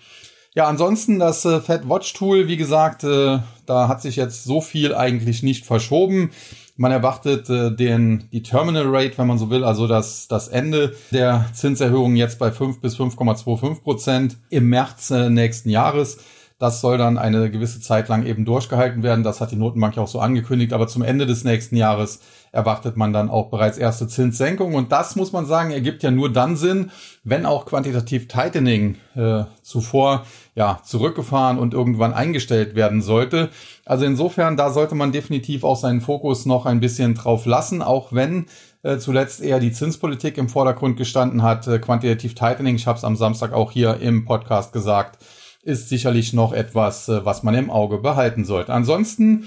Ja, 0.53 0.67
ansonsten 0.67 1.19
das 1.19 1.45
äh, 1.45 1.62
Fed 1.62 1.88
Watch 1.89 2.13
Tool, 2.13 2.47
wie 2.47 2.57
gesagt, 2.57 3.03
da 3.03 3.88
hat 3.88 4.01
sich 4.01 4.15
jetzt 4.15 4.43
so 4.43 4.62
viel 4.62 4.93
eigentlich 4.93 5.43
nicht 5.43 5.65
verschoben. 5.65 6.31
Man 6.77 6.91
erwartet 6.91 7.50
äh, 7.50 7.74
den, 7.74 8.27
die 8.33 8.43
Terminal 8.43 8.88
Rate, 8.88 9.17
wenn 9.17 9.27
man 9.27 9.38
so 9.38 9.50
will, 9.50 9.63
also 9.63 9.88
das, 9.88 10.27
das 10.27 10.50
Ende 10.50 10.93
der 11.12 11.45
Zinserhöhung 11.53 12.17
jetzt 12.17 12.38
bei 12.38 12.51
5 12.51 12.81
bis 12.81 12.97
5,25 12.97 13.81
Prozent 13.81 14.38
im 14.50 14.67
März 14.67 15.09
äh, 15.09 15.29
nächsten 15.29 15.69
Jahres. 15.69 16.17
Das 16.57 16.79
soll 16.79 16.97
dann 16.97 17.17
eine 17.17 17.51
gewisse 17.51 17.81
Zeit 17.81 18.07
lang 18.07 18.25
eben 18.25 18.45
durchgehalten 18.45 19.03
werden. 19.03 19.25
Das 19.25 19.41
hat 19.41 19.51
die 19.51 19.57
Notenbank 19.57 19.97
ja 19.97 20.03
auch 20.03 20.07
so 20.07 20.21
angekündigt. 20.21 20.71
Aber 20.71 20.88
zum 20.88 21.01
Ende 21.01 21.25
des 21.25 21.43
nächsten 21.43 21.75
Jahres 21.75 22.21
erwartet 22.53 22.95
man 22.95 23.12
dann 23.12 23.29
auch 23.29 23.50
bereits 23.50 23.77
erste 23.77 24.07
Zinssenkungen. 24.07 24.75
Und 24.75 24.93
das 24.93 25.17
muss 25.17 25.33
man 25.33 25.45
sagen, 25.45 25.71
ergibt 25.71 26.01
ja 26.01 26.12
nur 26.12 26.31
dann 26.31 26.55
Sinn, 26.55 26.91
wenn 27.25 27.45
auch 27.45 27.65
quantitativ 27.65 28.29
Tightening 28.29 28.95
äh, 29.15 29.43
zuvor 29.63 30.25
ja 30.55 30.79
zurückgefahren 30.85 31.59
und 31.59 31.74
irgendwann 31.74 32.13
eingestellt 32.13 32.75
werden 32.75 33.01
sollte. 33.01 33.50
Also 33.85 34.05
insofern, 34.05 34.55
da 34.55 34.71
sollte 34.71 34.95
man 34.95 35.12
definitiv 35.12 35.65
auch 35.65 35.75
seinen 35.75 36.00
Fokus 36.00 36.45
noch 36.45 36.65
ein 36.65 36.79
bisschen 36.79 37.15
drauf 37.15 37.45
lassen, 37.45 37.81
auch 37.81 38.13
wenn 38.13 38.45
äh, 38.83 38.97
zuletzt 38.97 39.41
eher 39.41 39.59
die 39.59 39.74
Zinspolitik 39.74 40.38
im 40.38 40.47
Vordergrund 40.47 40.95
gestanden 40.95 41.43
hat. 41.43 41.67
Äh, 41.67 41.79
quantitativ 41.79 42.33
Tightening, 42.33 42.75
ich 42.75 42.88
habe 42.88 42.97
es 42.97 43.03
am 43.03 43.17
Samstag 43.17 43.51
auch 43.51 43.71
hier 43.71 43.97
im 44.00 44.24
Podcast 44.24 44.71
gesagt, 44.71 45.19
ist 45.65 45.89
sicherlich 45.89 46.31
noch 46.31 46.53
etwas, 46.53 47.10
äh, 47.10 47.25
was 47.25 47.43
man 47.43 47.55
im 47.55 47.69
Auge 47.69 47.98
behalten 47.98 48.45
sollte. 48.45 48.72
Ansonsten 48.72 49.45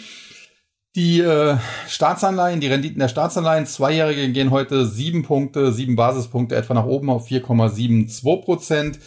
die 0.97 1.21
äh, 1.21 1.57
Staatsanleihen, 1.87 2.61
die 2.61 2.67
Renditen 2.67 2.99
der 2.99 3.09
Staatsanleihen, 3.09 3.67
Zweijährige 3.67 4.31
gehen 4.33 4.51
heute 4.51 4.85
sieben 4.85 5.23
Punkte, 5.23 5.73
sieben 5.73 5.97
Basispunkte 5.97 6.57
etwa 6.57 6.75
nach 6.75 6.87
oben 6.87 7.09
auf 7.09 7.29
4,72 7.29 8.43
Prozent. 8.43 8.99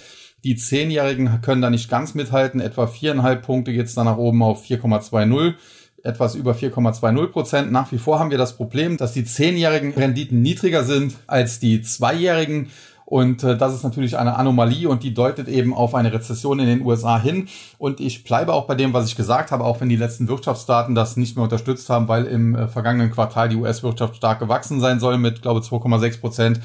Die 0.44 0.56
Zehnjährigen 0.56 1.42
können 1.42 1.62
da 1.62 1.70
nicht 1.70 1.90
ganz 1.90 2.16
mithalten, 2.16 2.62
etwa 2.62 2.88
viereinhalb 2.88 3.46
Punkte 3.46 3.74
geht's 3.74 3.94
da 3.94 4.04
nach 4.04 4.18
oben 4.18 4.42
auf 4.42 4.64
4,20 4.64 5.56
etwas 6.04 6.36
über 6.36 6.54
4,20 6.54 7.28
Prozent. 7.28 7.72
Nach 7.72 7.92
wie 7.92 7.98
vor 7.98 8.20
haben 8.20 8.32
wir 8.32 8.38
das 8.38 8.56
Problem, 8.58 8.98
dass 8.98 9.14
die 9.14 9.26
zehnjährigen 9.26 9.94
Renditen 9.94 10.42
niedriger 10.42 10.84
sind 10.84 11.16
als 11.28 11.60
die 11.60 11.82
zweijährigen. 11.82 12.70
Und 13.12 13.44
äh, 13.44 13.58
das 13.58 13.74
ist 13.74 13.84
natürlich 13.84 14.18
eine 14.18 14.38
Anomalie 14.38 14.88
und 14.88 15.04
die 15.04 15.14
deutet 15.14 15.50
eben 15.50 15.74
auf 15.74 15.96
eine 15.96 16.14
Rezession 16.14 16.60
in 16.60 16.68
den 16.68 16.82
USA 16.82 17.20
hin. 17.20 17.50
Und 17.78 18.00
ich 18.00 18.24
bleibe 18.24 18.54
auch 18.54 18.68
bei 18.68 18.76
dem, 18.76 18.94
was 18.94 19.06
ich 19.06 19.18
gesagt 19.18 19.52
habe, 19.52 19.66
auch 19.66 19.82
wenn 19.82 19.90
die 19.90 19.98
letzten 19.98 20.30
Wirtschaftsdaten 20.30 20.96
das 20.96 21.18
nicht 21.18 21.36
mehr 21.36 21.44
unterstützt 21.44 21.90
haben, 21.90 22.08
weil 22.08 22.24
im 22.24 22.56
äh, 22.56 22.70
vergangenen 22.70 23.12
Quartal 23.12 23.50
die 23.50 23.58
US-Wirtschaft 23.58 24.16
stark 24.16 24.40
gewachsen 24.40 24.80
sein 24.80 25.02
soll 25.02 25.18
mit, 25.18 25.42
glaube 25.42 25.60
2,6 25.60 26.22
Prozent. 26.22 26.62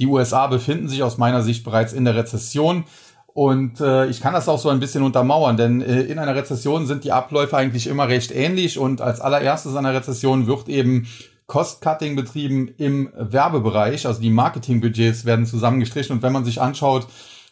Die 0.00 0.08
USA 0.08 0.48
befinden 0.48 0.88
sich 0.88 1.04
aus 1.04 1.16
meiner 1.16 1.42
Sicht 1.42 1.62
bereits 1.62 1.92
in 1.92 2.04
der 2.04 2.16
Rezession. 2.16 2.82
Und 3.32 3.80
äh, 3.80 4.06
ich 4.06 4.20
kann 4.20 4.34
das 4.34 4.48
auch 4.48 4.58
so 4.58 4.70
ein 4.70 4.80
bisschen 4.80 5.04
untermauern, 5.04 5.56
denn 5.56 5.80
äh, 5.80 6.00
in 6.00 6.18
einer 6.18 6.34
Rezession 6.34 6.86
sind 6.86 7.04
die 7.04 7.12
Abläufe 7.12 7.56
eigentlich 7.56 7.86
immer 7.86 8.08
recht 8.08 8.34
ähnlich 8.34 8.80
und 8.80 9.00
als 9.00 9.20
allererstes 9.20 9.76
einer 9.76 9.94
Rezession 9.94 10.48
wird 10.48 10.68
eben 10.68 11.06
Cost-Cutting 11.46 12.16
betrieben 12.16 12.68
im 12.78 13.10
Werbebereich. 13.16 14.06
Also 14.06 14.20
die 14.20 14.30
Marketingbudgets 14.30 15.24
werden 15.24 15.46
zusammengestrichen. 15.46 16.16
Und 16.16 16.22
wenn 16.22 16.32
man 16.32 16.44
sich 16.44 16.60
anschaut, 16.60 17.06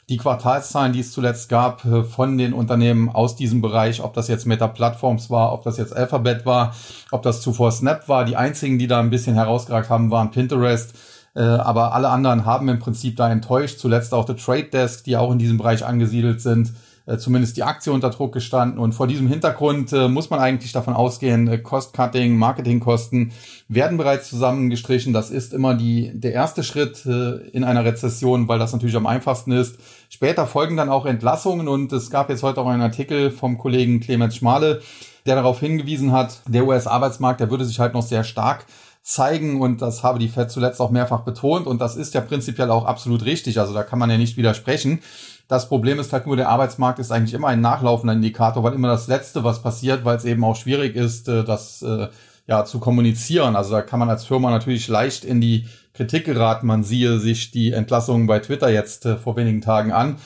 die 0.09 0.17
Quartalszahlen, 0.17 0.93
die 0.93 1.01
es 1.01 1.13
zuletzt 1.13 1.49
gab 1.49 1.85
äh, 1.85 2.03
von 2.03 2.37
den 2.37 2.53
Unternehmen 2.53 3.09
aus 3.09 3.37
diesem 3.37 3.61
Bereich, 3.61 4.03
ob 4.03 4.15
das 4.15 4.29
jetzt 4.29 4.47
Meta 4.47 4.67
Platforms 4.67 5.31
war, 5.31 5.53
ob 5.53 5.63
das 5.63 5.79
jetzt 5.79 5.95
Alphabet 5.95 6.45
war, 6.45 6.75
ob 7.11 7.23
das 7.23 7.41
zuvor 7.41 7.71
Snap 7.71 8.09
war, 8.09 8.25
die 8.25 8.37
einzigen, 8.37 8.79
die 8.79 8.89
da 8.89 9.01
ein 9.01 9.11
bisschen 9.11 9.35
herausgeragt 9.35 9.91
haben, 9.91 10.11
waren 10.11 10.31
Pinterest. 10.31 10.95
Äh, 11.35 11.43
aber 11.43 11.95
alle 11.95 12.09
anderen 12.09 12.45
haben 12.45 12.69
im 12.69 12.79
Prinzip 12.79 13.17
da 13.17 13.31
enttäuscht. 13.31 13.79
Zuletzt 13.79 14.13
auch 14.13 14.27
The 14.27 14.35
Trade 14.35 14.65
Desk, 14.65 15.05
die 15.05 15.17
auch 15.17 15.31
in 15.31 15.39
diesem 15.39 15.57
Bereich 15.57 15.85
angesiedelt 15.85 16.41
sind. 16.41 16.73
Äh, 17.05 17.19
zumindest 17.19 17.57
die 17.57 17.65
Aktie 17.65 17.93
unter 17.93 18.11
Druck 18.11 18.33
gestanden. 18.33 18.79
Und 18.79 18.93
vor 18.93 19.09
diesem 19.09 19.27
Hintergrund 19.27 19.93
äh, 19.93 20.07
muss 20.07 20.31
man 20.31 20.39
eigentlich 20.39 20.71
davon 20.71 20.95
ausgehen, 20.95 21.49
äh, 21.49 21.59
Cost-Cutting, 21.59 22.37
Marketingkosten 22.37 23.33
werden 23.67 23.99
bereits 23.99 24.29
zusammengestrichen. 24.29 25.13
Das 25.13 25.31
ist 25.31 25.53
immer 25.53 25.75
die, 25.75 26.13
der 26.15 26.33
erste 26.33 26.63
Schritt 26.63 27.05
äh, 27.05 27.39
in 27.49 27.65
einer 27.65 27.85
Rezession, 27.85 28.47
weil 28.47 28.61
das 28.61 28.73
natürlich 28.73 28.95
am 28.95 29.07
einfachsten 29.07 29.51
ist. 29.51 29.79
Später 30.11 30.47
folgen 30.47 30.77
dann 30.77 30.91
auch 30.91 31.05
Entlassungen 31.05 31.67
und 31.67 31.93
es 31.93 32.09
gab 32.09 32.31
jetzt 32.31 32.45
heute 32.45 32.61
auch 32.61 32.69
einen 32.69 32.83
Artikel 32.83 33.33
vom 33.33 33.59
Kollegen 33.59 33.99
Clemens 33.99 34.37
Schmale, 34.37 34.81
der 35.27 35.35
darauf 35.35 35.59
hingewiesen 35.59 36.13
hat, 36.13 36.41
der 36.47 36.67
US-Arbeitsmarkt, 36.67 37.41
der 37.41 37.51
würde 37.51 37.65
sich 37.65 37.81
halt 37.81 37.95
noch 37.95 38.03
sehr 38.03 38.23
stark 38.23 38.67
zeigen 39.03 39.61
und 39.61 39.83
das 39.83 40.05
habe 40.05 40.19
die 40.19 40.29
Fed 40.29 40.51
zuletzt 40.51 40.81
auch 40.81 40.91
mehrfach 40.91 41.21
betont 41.21 41.67
und 41.67 41.81
das 41.81 41.97
ist 41.97 42.15
ja 42.15 42.21
prinzipiell 42.21 42.71
auch 42.71 42.85
absolut 42.85 43.25
richtig, 43.25 43.59
also 43.59 43.75
da 43.75 43.83
kann 43.83 43.99
man 43.99 44.11
ja 44.11 44.17
nicht 44.17 44.37
widersprechen. 44.37 45.01
Das 45.49 45.69
Problem 45.69 45.99
ist 45.99 46.13
halt 46.13 46.27
nur, 46.27 46.37
der 46.37 46.49
Arbeitsmarkt 46.49 46.99
ist 46.99 47.11
eigentlich 47.11 47.35
immer 47.35 47.49
ein 47.49 47.61
nachlaufender 47.61 48.15
Indikator, 48.15 48.63
weil 48.63 48.73
immer 48.73 48.89
das 48.89 49.09
Letzte, 49.09 49.45
was 49.45 49.61
passiert, 49.61 50.05
weil 50.05 50.17
es 50.17 50.25
eben 50.25 50.45
auch 50.45 50.57
schwierig 50.57 50.97
ist, 50.97 51.29
äh, 51.29 51.45
das 51.45 51.83
äh, 51.83 52.09
ja 52.47 52.65
zu 52.65 52.79
kommunizieren. 52.79 53.55
Also 53.55 53.73
da 53.73 53.83
kann 53.83 53.99
man 53.99 54.09
als 54.09 54.25
Firma 54.25 54.51
natürlich 54.51 54.89
leicht 54.89 55.25
in 55.25 55.41
die 55.41 55.67
Kritik 55.93 56.25
geraten. 56.25 56.67
Man 56.67 56.85
siehe 56.85 57.19
sich 57.19 57.51
die 57.51 57.73
Entlassungen 57.73 58.27
bei 58.27 58.39
Twitter 58.39 58.71
jetzt 58.71 59.05
äh, 59.05 59.17
vor 59.17 59.37
wenigen 59.37 59.61
Tagen 59.61 59.93
an. 59.93 60.17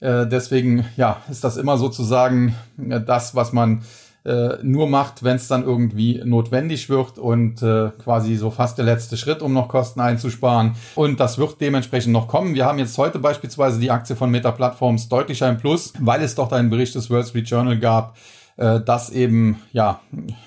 Deswegen 0.00 0.84
ja 0.98 1.22
ist 1.30 1.44
das 1.44 1.56
immer 1.56 1.78
sozusagen 1.78 2.54
das, 2.76 3.34
was 3.34 3.54
man 3.54 3.84
äh, 4.24 4.56
nur 4.62 4.88
macht, 4.88 5.22
wenn 5.22 5.36
es 5.36 5.48
dann 5.48 5.64
irgendwie 5.64 6.22
notwendig 6.24 6.88
wird 6.88 7.18
und 7.18 7.62
äh, 7.62 7.90
quasi 8.02 8.36
so 8.36 8.50
fast 8.50 8.78
der 8.78 8.86
letzte 8.86 9.16
Schritt, 9.16 9.42
um 9.42 9.52
noch 9.52 9.68
Kosten 9.68 10.00
einzusparen. 10.00 10.76
Und 10.94 11.20
das 11.20 11.36
wird 11.36 11.60
dementsprechend 11.60 12.12
noch 12.12 12.26
kommen. 12.26 12.54
Wir 12.54 12.64
haben 12.64 12.78
jetzt 12.78 12.96
heute 12.96 13.18
beispielsweise 13.18 13.78
die 13.78 13.90
Aktie 13.90 14.16
von 14.16 14.30
Meta 14.30 14.50
Platforms 14.50 15.08
deutlich 15.08 15.44
ein 15.44 15.58
Plus, 15.58 15.92
weil 15.98 16.22
es 16.22 16.34
doch 16.34 16.50
einen 16.52 16.70
Bericht 16.70 16.94
des 16.94 17.10
Wall 17.10 17.24
Street 17.24 17.48
Journal 17.48 17.78
gab, 17.78 18.16
äh, 18.56 18.80
dass 18.80 19.10
eben 19.10 19.60
ja 19.72 20.00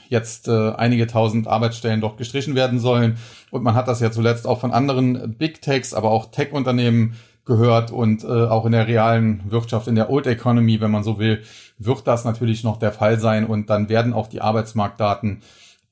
jetzt 0.09 0.47
äh, 0.47 0.71
einige 0.71 1.05
tausend 1.05 1.47
Arbeitsstellen 1.47 2.01
doch 2.01 2.17
gestrichen 2.17 2.55
werden 2.55 2.79
sollen. 2.79 3.17
Und 3.51 3.63
man 3.63 3.75
hat 3.75 3.87
das 3.87 3.99
ja 3.99 4.11
zuletzt 4.11 4.47
auch 4.47 4.59
von 4.59 4.71
anderen 4.71 5.35
Big 5.37 5.61
Techs, 5.61 5.93
aber 5.93 6.09
auch 6.09 6.31
Tech-Unternehmen 6.31 7.15
gehört 7.47 7.91
und 7.91 8.23
äh, 8.23 8.27
auch 8.27 8.65
in 8.65 8.73
der 8.73 8.87
realen 8.87 9.41
Wirtschaft, 9.49 9.87
in 9.87 9.95
der 9.95 10.09
Old 10.11 10.27
Economy, 10.27 10.79
wenn 10.79 10.91
man 10.91 11.03
so 11.03 11.17
will, 11.17 11.41
wird 11.79 12.05
das 12.05 12.25
natürlich 12.25 12.63
noch 12.63 12.77
der 12.77 12.91
Fall 12.91 13.19
sein 13.19 13.45
und 13.45 13.69
dann 13.69 13.89
werden 13.89 14.13
auch 14.13 14.27
die 14.27 14.41
Arbeitsmarktdaten 14.41 15.41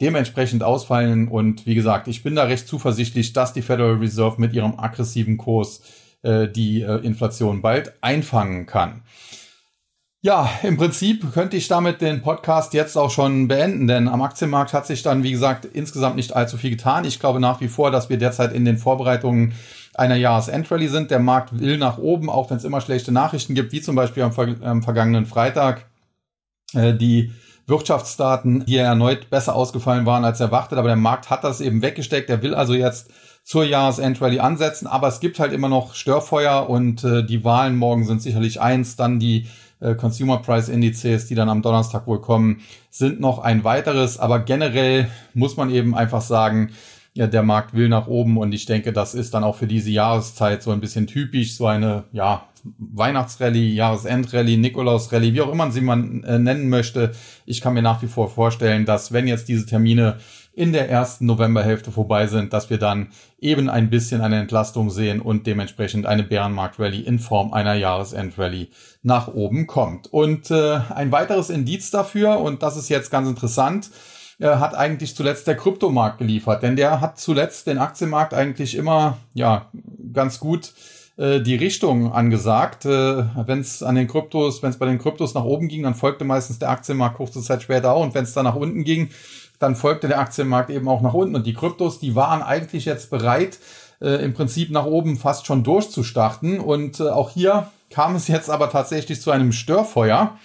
dementsprechend 0.02 0.64
ausfallen. 0.64 1.28
Und 1.28 1.66
wie 1.66 1.76
gesagt, 1.76 2.08
ich 2.08 2.22
bin 2.22 2.36
da 2.36 2.44
recht 2.44 2.68
zuversichtlich, 2.68 3.34
dass 3.34 3.54
die 3.54 3.62
Federal 3.62 3.96
Reserve 3.96 4.40
mit 4.40 4.54
ihrem 4.54 4.80
aggressiven 4.80 5.38
Kurs 5.38 5.82
äh, 6.22 6.48
die 6.48 6.82
äh, 6.82 6.98
Inflation 6.98 7.62
bald 7.62 7.94
einfangen 8.02 8.66
kann. 8.66 9.02
Ja, 10.26 10.50
im 10.64 10.76
Prinzip 10.76 11.32
könnte 11.34 11.56
ich 11.56 11.68
damit 11.68 12.02
den 12.02 12.24
Podcast 12.24 12.74
jetzt 12.74 12.98
auch 12.98 13.12
schon 13.12 13.48
beenden, 13.48 13.86
denn 13.86 14.08
am 14.08 14.24
Aktienmarkt 14.24 14.74
hat 14.74 14.88
sich 14.88 15.04
dann, 15.04 15.22
wie 15.22 15.32
gesagt, 15.32 15.66
insgesamt 15.66 16.16
nicht 16.16 16.36
allzu 16.36 16.58
viel 16.58 16.72
getan. 16.72 17.06
Ich 17.06 17.20
glaube 17.20 17.40
nach 17.40 17.62
wie 17.62 17.68
vor, 17.68 17.92
dass 17.92 18.10
wir 18.10 18.18
derzeit 18.18 18.52
in 18.52 18.66
den 18.66 18.80
Vorbereitungen 18.80 19.54
einer 19.98 20.16
Jahresendrallye 20.16 20.88
sind. 20.88 21.12
Der 21.12 21.20
Markt 21.20 21.60
will 21.60 21.78
nach 21.78 21.98
oben, 21.98 22.30
auch 22.30 22.50
wenn 22.50 22.58
es 22.58 22.64
immer 22.64 22.82
schlechte 22.82 23.12
Nachrichten 23.12 23.56
gibt, 23.56 23.72
wie 23.72 23.82
zum 23.82 23.96
Beispiel 23.96 24.24
am, 24.24 24.34
ver 24.34 24.56
am 24.62 24.84
vergangenen 24.84 25.25
Freitag. 25.25 25.86
Äh, 26.74 26.94
die 26.94 27.32
Wirtschaftsdaten, 27.68 28.66
die 28.66 28.78
erneut 28.78 29.30
besser 29.30 29.56
ausgefallen 29.56 30.06
waren 30.06 30.24
als 30.24 30.40
erwartet, 30.40 30.78
aber 30.78 30.88
der 30.88 30.98
Markt 30.98 31.30
hat 31.30 31.44
das 31.44 31.62
eben 31.62 31.82
weggesteckt. 31.82 32.30
Er 32.30 32.44
will 32.44 32.54
also 32.54 32.74
jetzt 32.74 33.10
zur 33.44 33.64
Jahresendrallye 33.64 34.40
ansetzen, 34.40 34.88
aber 34.88 35.08
es 35.08 35.20
gibt 35.20 35.40
halt 35.40 35.52
immer 35.52 35.70
noch 35.70 35.96
Störfeuer 35.96 36.70
und 36.70 37.04
äh, 37.04 37.24
die 37.24 37.44
Wahlen 37.44 37.75
morgen 37.75 38.06
sind 38.06 38.22
sicherlich 38.22 38.62
eins, 38.62 38.96
dann 38.96 39.20
die 39.20 39.48
äh, 39.80 39.96
Consumer 39.96 40.38
Price 40.38 40.70
Indizes, 40.70 41.28
die 41.28 41.36
dann 41.36 41.50
am 41.50 41.62
Donnerstag 41.62 42.08
wohl 42.08 42.22
kommen, 42.22 42.62
sind 42.90 43.20
noch 43.20 43.40
ein 43.40 43.64
weiteres, 43.64 44.20
aber 44.20 44.40
generell 44.40 45.10
muss 45.34 45.58
man 45.58 45.70
eben 45.70 45.96
einfach 45.96 46.22
sagen, 46.22 46.72
ja, 47.15 47.27
der 47.27 47.43
Markt 47.43 47.74
will 47.74 47.88
nach 47.88 48.07
oben 48.07 48.38
und 48.38 48.53
ich 48.53 48.65
denke, 48.65 48.91
das 48.91 49.15
ist 49.15 49.34
dann 49.34 49.45
auch 49.45 49.55
für 49.55 49.67
diese 49.67 49.89
Jahreszeit 49.89 50.62
so 50.62 50.72
ein 50.72 50.81
bisschen 50.81 51.07
typisch, 51.07 51.55
so 51.55 51.65
eine, 51.65 52.03
ja, 52.12 52.48
Weihnachtsrallye, 52.77 53.74
Jahresendrallye, 53.74 54.57
Nikolausrallye, 54.57 55.34
wie 55.34 55.41
auch 55.41 55.48
immer 55.48 55.65
man 55.65 55.72
sie 55.72 55.81
man 55.81 56.24
äh, 56.24 56.39
nennen 56.39 56.67
möchte. 56.67 57.12
Ich 57.45 57.62
kann 57.62 57.75
mir 57.75 57.84
nach 57.84 58.01
wie 58.01 58.07
vor 58.07 58.29
vorstellen, 58.29 58.86
dass 58.86 59.13
wenn 59.13 59.27
jetzt 59.27 59.48
diese 59.48 59.65
Termine 59.65 60.17
in 60.53 60.74
der 60.74 60.89
ersten 60.89 61.25
Novemberhälfte 61.25 61.91
vorbei 61.91 62.27
sind, 62.27 62.53
dass 62.53 62.69
wir 62.69 62.79
dann 62.79 63.10
eben 63.39 63.69
ein 63.69 63.89
bisschen 63.89 64.22
eine 64.22 64.39
Entlastung 64.39 64.89
sehen 64.89 65.22
und 65.22 65.48
dementsprechend 65.48 66.05
eine 66.05 66.24
Bärenmarkt-Rallye 66.24 67.01
in 67.01 67.19
Form 67.19 67.53
einer 67.53 67.75
Jahresendrallye 67.75 68.69
nach 69.03 69.27
oben 69.27 69.67
kommt. 69.67 70.12
Und 70.12 70.51
äh, 70.51 70.79
ein 70.93 71.12
weiteres 71.12 71.50
Indiz 71.50 71.91
dafür, 71.91 72.39
und 72.39 72.63
das 72.63 72.77
ist 72.77 72.89
jetzt 72.89 73.12
ganz 73.12 73.29
interessant, 73.29 73.91
äh, 74.39 74.48
hat 74.48 74.75
eigentlich 74.75 75.15
zuletzt 75.15 75.48
der 75.48 75.56
Kryptomarkt 75.56 76.18
geliefert, 76.18 76.63
denn 76.63 76.75
der 76.75 77.01
hat 77.01 77.20
zuletzt 77.20 77.68
den 77.68 77.77
Aktienmarkt 77.77 78.34
eigentlich 78.34 78.75
immer 78.75 79.18
ja 79.34 79.70
ganz 80.13 80.39
gut 80.39 80.74
äh, 81.18 81.42
die 81.42 81.56
Richtung 81.56 82.12
angesagt. 82.12 82.86
Äh, 82.86 83.24
wenn 83.48 83.60
es 83.60 83.82
an 83.82 83.96
den 83.96 84.08
Kryptos, 84.08 84.62
wenn 84.63 84.72
es 84.72 84.80
bei 84.80 84.86
den 84.86 85.00
Kryptos 85.00 85.34
nach 85.34 85.44
oben 85.44 85.68
ging, 85.68 85.84
dann 85.84 85.96
folgte 85.96 86.25
meistens 86.25 86.60
der 86.60 86.70
Aktienmarkt 86.70 87.18
kurze 87.18 87.42
Zeit 87.42 87.62
später 87.62 87.94
auch 87.94 88.04
und 88.04 88.13
wenn 88.13 88.24
es 88.24 88.34
dann 88.34 88.46
nach 88.46 88.56
unten 88.56 88.84
ging, 88.84 89.10
dann 89.60 89.75
folgte 89.75 90.08
der 90.08 90.20
Aktienmarkt 90.20 90.70
eben 90.70 90.88
auch 90.88 91.01
nach 91.01 91.13
unten 91.13 91.36
und 91.36 91.48
die 91.48 91.54
Kryptos, 91.54 92.00
die 92.00 92.15
waren 92.15 92.42
eigentlich 92.42 92.86
jetzt 92.86 93.10
bereit, 93.10 93.60
äh, 94.01 94.24
im 94.24 94.34
Prinzip 94.34 94.72
nach 94.72 94.86
oben 94.86 95.18
fast 95.18 95.46
schon 95.46 95.63
durchzustarten 95.63 96.60
und 96.60 97.00
äh, 97.00 97.10
auch 97.10 97.30
hier 97.30 97.70
kam 97.89 98.15
es 98.15 98.27
jetzt 98.27 98.50
aber 98.50 98.70
tatsächlich 98.70 99.22
zu 99.22 99.32
einem 99.32 99.51
Störfeuer. 99.51 100.38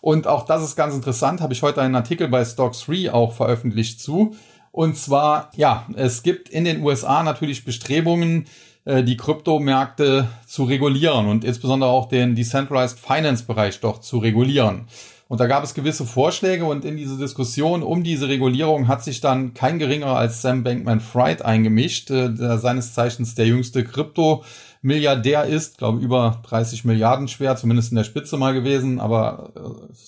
Und 0.00 0.26
auch 0.26 0.44
das 0.44 0.62
ist 0.62 0.76
ganz 0.76 0.94
interessant, 0.94 1.40
habe 1.40 1.52
ich 1.52 1.62
heute 1.62 1.82
einen 1.82 1.94
Artikel 1.94 2.28
bei 2.28 2.44
Stock 2.44 2.72
3 2.72 3.12
auch 3.12 3.32
veröffentlicht 3.32 4.00
zu. 4.00 4.34
Und 4.70 4.96
zwar, 4.96 5.50
ja, 5.56 5.86
es 5.96 6.22
gibt 6.22 6.48
in 6.48 6.64
den 6.64 6.82
USA 6.82 7.22
natürlich 7.22 7.64
Bestrebungen, 7.64 8.46
äh, 8.84 9.02
die 9.02 9.16
Kryptomärkte 9.16 10.28
zu 10.46 10.64
regulieren 10.64 11.26
und 11.26 11.44
insbesondere 11.44 11.90
auch 11.90 12.08
den 12.08 12.34
Decentralized 12.34 12.98
Finance 12.98 13.44
Bereich 13.44 13.80
doch 13.80 14.00
zu 14.00 14.18
regulieren. 14.18 14.86
Und 15.28 15.40
da 15.40 15.46
gab 15.46 15.62
es 15.62 15.74
gewisse 15.74 16.06
Vorschläge 16.06 16.64
und 16.64 16.86
in 16.86 16.96
diese 16.96 17.18
Diskussion 17.18 17.82
um 17.82 18.02
diese 18.02 18.28
Regulierung 18.28 18.88
hat 18.88 19.04
sich 19.04 19.20
dann 19.20 19.52
kein 19.52 19.78
geringerer 19.78 20.16
als 20.16 20.40
Sam 20.40 20.64
Bankman-Fried 20.64 21.42
eingemischt, 21.42 22.10
äh, 22.10 22.58
seines 22.58 22.94
Zeichens 22.94 23.34
der 23.34 23.46
jüngste 23.46 23.84
Krypto 23.84 24.42
Milliardär 24.80 25.44
ist, 25.44 25.78
glaube 25.78 26.00
über 26.00 26.40
30 26.48 26.84
Milliarden 26.84 27.28
schwer, 27.28 27.56
zumindest 27.56 27.90
in 27.90 27.96
der 27.96 28.04
Spitze 28.04 28.36
mal 28.36 28.54
gewesen, 28.54 29.00
aber 29.00 29.50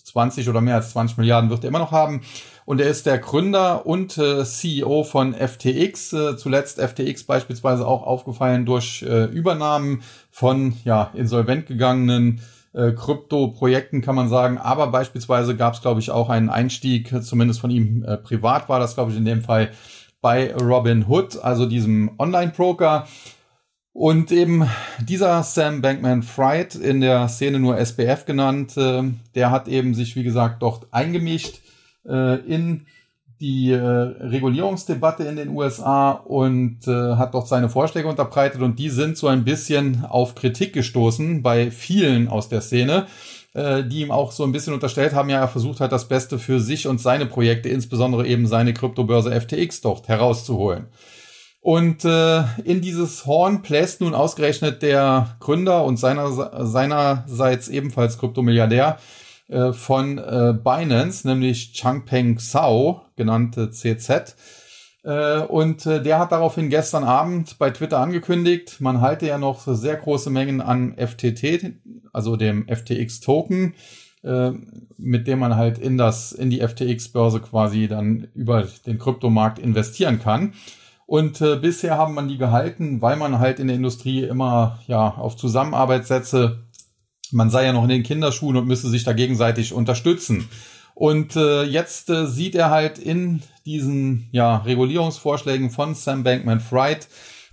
20 0.04 0.48
oder 0.48 0.60
mehr 0.60 0.76
als 0.76 0.90
20 0.90 1.18
Milliarden 1.18 1.50
wird 1.50 1.64
er 1.64 1.68
immer 1.68 1.78
noch 1.78 1.92
haben. 1.92 2.22
Und 2.64 2.80
er 2.80 2.88
ist 2.88 3.06
der 3.06 3.18
Gründer 3.18 3.84
und 3.84 4.16
äh, 4.16 4.44
CEO 4.44 5.02
von 5.02 5.34
FTX, 5.34 6.12
äh, 6.12 6.36
zuletzt 6.36 6.80
FTX 6.80 7.24
beispielsweise 7.24 7.86
auch 7.86 8.04
aufgefallen 8.04 8.64
durch 8.64 9.02
äh, 9.02 9.24
Übernahmen 9.24 10.02
von 10.30 10.74
ja 10.84 11.10
insolvent 11.14 11.66
gegangenen 11.66 12.40
äh, 12.72 12.92
Krypto-Projekten 12.92 14.00
kann 14.00 14.14
man 14.14 14.28
sagen, 14.28 14.58
aber 14.58 14.86
beispielsweise 14.88 15.56
gab 15.56 15.74
es, 15.74 15.82
glaube 15.82 16.00
ich, 16.00 16.10
auch 16.10 16.28
einen 16.28 16.50
Einstieg, 16.50 17.12
zumindest 17.24 17.60
von 17.60 17.70
ihm 17.70 18.04
äh, 18.04 18.16
privat 18.16 18.68
war 18.68 18.78
das, 18.78 18.94
glaube 18.94 19.10
ich, 19.10 19.16
in 19.16 19.24
dem 19.24 19.42
Fall 19.42 19.70
bei 20.20 20.54
Robin 20.54 21.06
Hood, 21.08 21.42
also 21.42 21.66
diesem 21.66 22.12
Online-Broker. 22.18 23.06
Und 23.92 24.30
eben 24.30 24.68
dieser 25.00 25.42
Sam 25.42 25.82
Bankman 25.82 26.22
Fried, 26.22 26.76
in 26.76 27.00
der 27.00 27.28
Szene 27.28 27.58
nur 27.58 27.76
SBF 27.76 28.24
genannt, 28.24 28.76
äh, 28.76 29.02
der 29.34 29.50
hat 29.50 29.66
eben 29.68 29.94
sich, 29.94 30.14
wie 30.14 30.22
gesagt, 30.22 30.62
dort 30.62 30.86
eingemischt 30.92 31.60
äh, 32.06 32.36
in 32.40 32.86
die 33.40 33.72
äh, 33.72 33.78
Regulierungsdebatte 33.78 35.24
in 35.24 35.36
den 35.36 35.48
USA 35.48 36.10
und 36.10 36.86
äh, 36.86 37.16
hat 37.16 37.32
dort 37.32 37.48
seine 37.48 37.70
Vorschläge 37.70 38.06
unterbreitet 38.06 38.60
und 38.60 38.78
die 38.78 38.90
sind 38.90 39.16
so 39.16 39.28
ein 39.28 39.44
bisschen 39.44 40.04
auf 40.04 40.34
Kritik 40.34 40.74
gestoßen 40.74 41.42
bei 41.42 41.70
vielen 41.70 42.28
aus 42.28 42.50
der 42.50 42.60
Szene, 42.60 43.06
äh, 43.54 43.82
die 43.82 44.02
ihm 44.02 44.10
auch 44.10 44.32
so 44.32 44.44
ein 44.44 44.52
bisschen 44.52 44.74
unterstellt 44.74 45.14
haben, 45.14 45.30
ja, 45.30 45.38
er 45.38 45.48
versucht 45.48 45.80
hat, 45.80 45.90
das 45.90 46.06
Beste 46.06 46.38
für 46.38 46.60
sich 46.60 46.86
und 46.86 47.00
seine 47.00 47.24
Projekte, 47.24 47.70
insbesondere 47.70 48.26
eben 48.26 48.46
seine 48.46 48.74
Kryptobörse 48.74 49.32
FTX 49.40 49.80
dort 49.80 50.06
herauszuholen. 50.08 50.88
Und 51.60 52.06
äh, 52.06 52.42
in 52.64 52.80
dieses 52.80 53.26
Horn 53.26 53.60
bläst 53.60 54.00
nun 54.00 54.14
ausgerechnet 54.14 54.82
der 54.82 55.36
Gründer 55.40 55.84
und 55.84 55.98
seiner, 55.98 56.66
seinerseits 56.66 57.68
ebenfalls 57.68 58.18
Kryptomilliardär 58.18 58.98
äh, 59.48 59.72
von 59.72 60.16
äh, 60.16 60.54
Binance, 60.54 61.28
nämlich 61.28 61.74
Changpeng 61.74 62.38
Zhao, 62.38 63.02
genannte 63.16 63.70
CZ. 63.70 64.36
Äh, 65.02 65.40
und 65.40 65.84
äh, 65.84 66.02
der 66.02 66.18
hat 66.18 66.32
daraufhin 66.32 66.70
gestern 66.70 67.04
Abend 67.04 67.58
bei 67.58 67.70
Twitter 67.70 67.98
angekündigt, 67.98 68.80
man 68.80 69.00
halte 69.00 69.26
ja 69.26 69.38
noch 69.38 69.60
sehr 69.66 69.96
große 69.96 70.30
Mengen 70.30 70.60
an 70.60 70.94
FTT, 70.96 71.74
also 72.12 72.36
dem 72.36 72.66
FTX-Token, 72.68 73.74
äh, 74.22 74.52
mit 74.98 75.26
dem 75.26 75.38
man 75.38 75.56
halt 75.56 75.78
in 75.78 75.98
das 75.98 76.32
in 76.32 76.48
die 76.48 76.60
FTX-Börse 76.60 77.40
quasi 77.40 77.88
dann 77.88 78.28
über 78.34 78.66
den 78.86 78.98
Kryptomarkt 78.98 79.58
investieren 79.58 80.20
kann. 80.20 80.54
Und 81.10 81.40
äh, 81.40 81.56
bisher 81.56 81.98
haben 81.98 82.14
man 82.14 82.28
die 82.28 82.38
gehalten, 82.38 83.02
weil 83.02 83.16
man 83.16 83.40
halt 83.40 83.58
in 83.58 83.66
der 83.66 83.74
Industrie 83.74 84.22
immer 84.22 84.78
ja 84.86 85.14
auf 85.16 85.36
Zusammenarbeit 85.36 86.06
setze. 86.06 86.68
Man 87.32 87.50
sei 87.50 87.64
ja 87.64 87.72
noch 87.72 87.82
in 87.82 87.88
den 87.88 88.04
Kinderschuhen 88.04 88.56
und 88.56 88.68
müsse 88.68 88.88
sich 88.88 89.02
da 89.02 89.12
gegenseitig 89.12 89.72
unterstützen. 89.72 90.48
Und 90.94 91.34
äh, 91.34 91.64
jetzt 91.64 92.10
äh, 92.10 92.28
sieht 92.28 92.54
er 92.54 92.70
halt 92.70 93.00
in 93.00 93.42
diesen 93.66 94.28
ja, 94.30 94.58
Regulierungsvorschlägen 94.58 95.70
von 95.70 95.96
Sam 95.96 96.22
Bankman-Fried 96.22 97.08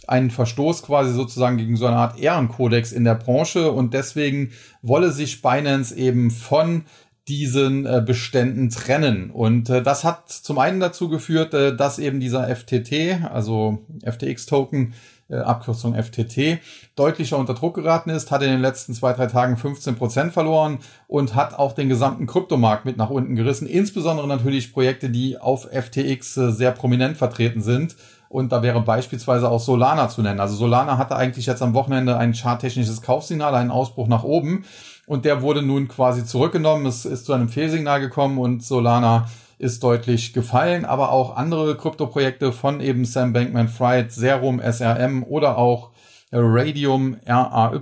einen 0.08 0.30
Verstoß 0.30 0.84
quasi 0.84 1.12
sozusagen 1.12 1.58
gegen 1.58 1.78
so 1.78 1.88
eine 1.88 1.98
Art 1.98 2.20
Ehrenkodex 2.20 2.92
in 2.92 3.06
der 3.06 3.16
Branche 3.16 3.72
und 3.72 3.92
deswegen 3.92 4.52
wolle 4.84 5.12
sich 5.12 5.42
Binance 5.42 5.96
eben 5.96 6.30
von 6.30 6.86
diesen 7.28 7.86
äh, 7.86 8.02
Beständen 8.06 8.70
trennen. 8.70 9.32
Und 9.32 9.70
äh, 9.70 9.82
das 9.84 10.04
hat 10.04 10.30
zum 10.30 10.58
einen 10.60 10.80
dazu 10.80 11.10
geführt, 11.10 11.54
äh, 11.54 11.76
dass 11.76 12.00
eben 12.00 12.20
dieser 12.20 12.48
FTT, 12.48 13.24
also 13.32 13.80
FTX-Token, 14.04 14.94
äh, 15.30 15.36
Abkürzung 15.38 15.94
FTT, 15.94 16.60
deutlicher 16.96 17.38
unter 17.38 17.54
Druck 17.54 17.76
geraten 17.76 18.10
ist, 18.10 18.32
hat 18.32 18.44
in 18.44 18.50
den 18.50 18.62
letzten 18.62 18.94
zwei, 18.94 19.14
drei 19.14 19.28
Tagen 19.28 19.58
15 19.58 19.96
Prozent 19.96 20.32
verloren 20.32 20.80
und 21.08 21.36
hat 21.36 21.54
auch 21.54 21.74
den 21.74 21.90
gesamten 21.90 22.28
Kryptomarkt 22.28 22.86
mit 22.86 22.96
nach 22.98 23.10
unten 23.10 23.36
gerissen. 23.36 23.68
Insbesondere 23.68 24.28
natürlich 24.28 24.72
Projekte, 24.72 25.10
die 25.10 25.38
auf 25.38 25.68
FTX 25.70 26.38
äh, 26.38 26.52
sehr 26.52 26.72
prominent 26.72 27.18
vertreten 27.18 27.62
sind. 27.62 27.96
Und 28.30 28.52
da 28.52 28.62
wäre 28.62 28.82
beispielsweise 28.82 29.50
auch 29.50 29.62
Solana 29.62 30.10
zu 30.10 30.22
nennen. 30.22 30.42
Also 30.42 30.56
Solana 30.56 30.98
hatte 30.98 31.16
eigentlich 31.16 31.46
jetzt 31.46 31.62
am 31.62 31.74
Wochenende 31.74 32.18
ein 32.18 32.34
charttechnisches 32.34 33.02
Kaufsignal, 33.02 33.56
einen 33.56 33.72
Ausbruch 33.72 34.08
nach 34.08 34.24
oben 34.24 34.66
und 35.08 35.26
der 35.26 35.42
wurde 35.42 35.64
nun 35.64 35.88
quasi 35.88 36.24
zurückgenommen. 36.24 36.86
Es 36.86 37.06
ist 37.06 37.26
zu 37.26 37.34
einem 37.34 37.50
Fehlsignal 37.50 38.00
gekommen 38.00 38.38
und 38.38 38.64
Solana 38.64 39.28
ist 39.58 39.82
deutlich 39.82 40.34
gefallen, 40.34 40.86
aber 40.86 41.12
auch 41.12 41.36
andere 41.36 41.76
Kryptoprojekte 41.76 42.52
von 42.52 42.80
eben 42.80 43.06
Sam 43.06 43.34
Bankman-Fried, 43.34 44.12
Serum, 44.12 44.60
SRM 44.60 45.24
oder 45.24 45.58
auch 45.58 45.90
Radium, 46.32 47.18
RAY, 47.26 47.80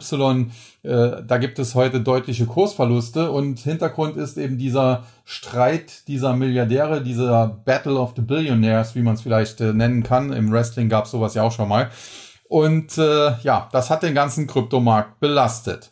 äh, 0.83 1.23
da 1.27 1.37
gibt 1.39 1.57
es 1.57 1.73
heute 1.73 2.01
deutliche 2.01 2.45
Kursverluste 2.45 3.31
und 3.31 3.59
Hintergrund 3.59 4.17
ist 4.17 4.37
eben 4.37 4.59
dieser 4.59 5.03
Streit 5.23 6.07
dieser 6.07 6.35
Milliardäre, 6.35 7.01
dieser 7.01 7.47
Battle 7.47 7.99
of 7.99 8.13
the 8.15 8.21
Billionaires, 8.21 8.93
wie 8.93 9.01
man 9.01 9.15
es 9.15 9.21
vielleicht 9.21 9.61
äh, 9.61 9.73
nennen 9.73 10.03
kann. 10.03 10.31
Im 10.31 10.51
Wrestling 10.51 10.89
gab 10.89 11.05
es 11.05 11.11
sowas 11.11 11.33
ja 11.33 11.41
auch 11.41 11.51
schon 11.51 11.67
mal. 11.67 11.89
Und 12.47 12.99
äh, 12.99 13.33
ja, 13.41 13.67
das 13.71 13.89
hat 13.89 14.03
den 14.03 14.13
ganzen 14.13 14.45
Kryptomarkt 14.45 15.19
belastet. 15.19 15.91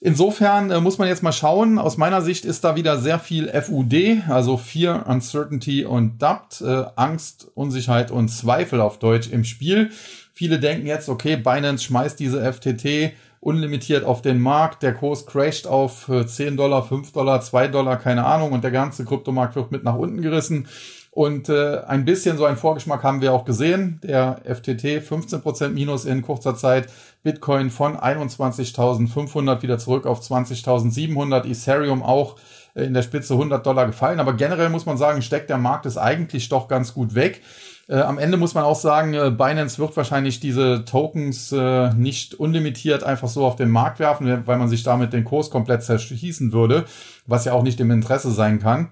Insofern 0.00 0.70
äh, 0.70 0.80
muss 0.80 0.98
man 0.98 1.08
jetzt 1.08 1.22
mal 1.22 1.32
schauen. 1.32 1.78
Aus 1.78 1.96
meiner 1.96 2.20
Sicht 2.20 2.44
ist 2.44 2.64
da 2.64 2.76
wieder 2.76 2.98
sehr 2.98 3.18
viel 3.18 3.48
FUD, 3.48 4.22
also 4.28 4.56
Fear, 4.56 5.06
Uncertainty 5.06 5.84
und 5.84 6.22
Doubt, 6.22 6.60
äh, 6.60 6.84
Angst, 6.96 7.48
Unsicherheit 7.54 8.10
und 8.10 8.28
Zweifel 8.28 8.80
auf 8.80 8.98
Deutsch 8.98 9.28
im 9.28 9.44
Spiel. 9.44 9.90
Viele 10.32 10.58
denken 10.60 10.86
jetzt, 10.86 11.08
okay, 11.08 11.36
Binance 11.36 11.84
schmeißt 11.84 12.20
diese 12.20 12.52
FTT 12.52 13.14
unlimitiert 13.40 14.04
auf 14.04 14.22
den 14.22 14.40
Markt, 14.40 14.82
der 14.82 14.92
Kurs 14.92 15.24
crasht 15.24 15.68
auf 15.68 16.10
10 16.26 16.54
äh, 16.54 16.56
Dollar, 16.56 16.82
5 16.82 17.12
Dollar, 17.12 17.40
2 17.40 17.68
Dollar, 17.68 17.96
keine 17.96 18.24
Ahnung, 18.24 18.50
und 18.50 18.64
der 18.64 18.72
ganze 18.72 19.04
Kryptomarkt 19.04 19.54
wird 19.54 19.70
mit 19.70 19.84
nach 19.84 19.94
unten 19.94 20.20
gerissen. 20.20 20.66
Und 21.16 21.48
äh, 21.48 21.78
ein 21.86 22.04
bisschen 22.04 22.36
so 22.36 22.44
ein 22.44 22.58
Vorgeschmack 22.58 23.02
haben 23.02 23.22
wir 23.22 23.32
auch 23.32 23.46
gesehen. 23.46 24.00
Der 24.02 24.42
FTT 24.44 25.00
15% 25.00 25.70
Minus 25.70 26.04
in 26.04 26.20
kurzer 26.20 26.56
Zeit. 26.56 26.92
Bitcoin 27.22 27.70
von 27.70 27.96
21.500 27.96 29.62
wieder 29.62 29.78
zurück 29.78 30.04
auf 30.04 30.20
20.700. 30.20 31.50
Ethereum 31.50 32.02
auch 32.02 32.36
äh, 32.74 32.84
in 32.84 32.92
der 32.92 33.00
Spitze 33.00 33.32
100 33.32 33.64
Dollar 33.64 33.86
gefallen. 33.86 34.20
Aber 34.20 34.34
generell 34.34 34.68
muss 34.68 34.84
man 34.84 34.98
sagen, 34.98 35.22
steckt 35.22 35.48
der 35.48 35.56
Markt 35.56 35.86
es 35.86 35.96
eigentlich 35.96 36.50
doch 36.50 36.68
ganz 36.68 36.92
gut 36.92 37.14
weg. 37.14 37.40
Äh, 37.88 37.94
am 38.00 38.18
Ende 38.18 38.36
muss 38.36 38.52
man 38.52 38.64
auch 38.64 38.78
sagen, 38.78 39.14
äh, 39.14 39.30
Binance 39.30 39.78
wird 39.78 39.96
wahrscheinlich 39.96 40.38
diese 40.38 40.84
Tokens 40.84 41.50
äh, 41.50 41.94
nicht 41.94 42.34
unlimitiert 42.34 43.04
einfach 43.04 43.28
so 43.28 43.46
auf 43.46 43.56
den 43.56 43.70
Markt 43.70 44.00
werfen, 44.00 44.42
weil 44.46 44.58
man 44.58 44.68
sich 44.68 44.82
damit 44.82 45.14
den 45.14 45.24
Kurs 45.24 45.48
komplett 45.48 45.82
zerschießen 45.82 46.52
würde, 46.52 46.84
was 47.26 47.46
ja 47.46 47.54
auch 47.54 47.62
nicht 47.62 47.80
im 47.80 47.90
Interesse 47.90 48.30
sein 48.32 48.58
kann. 48.58 48.90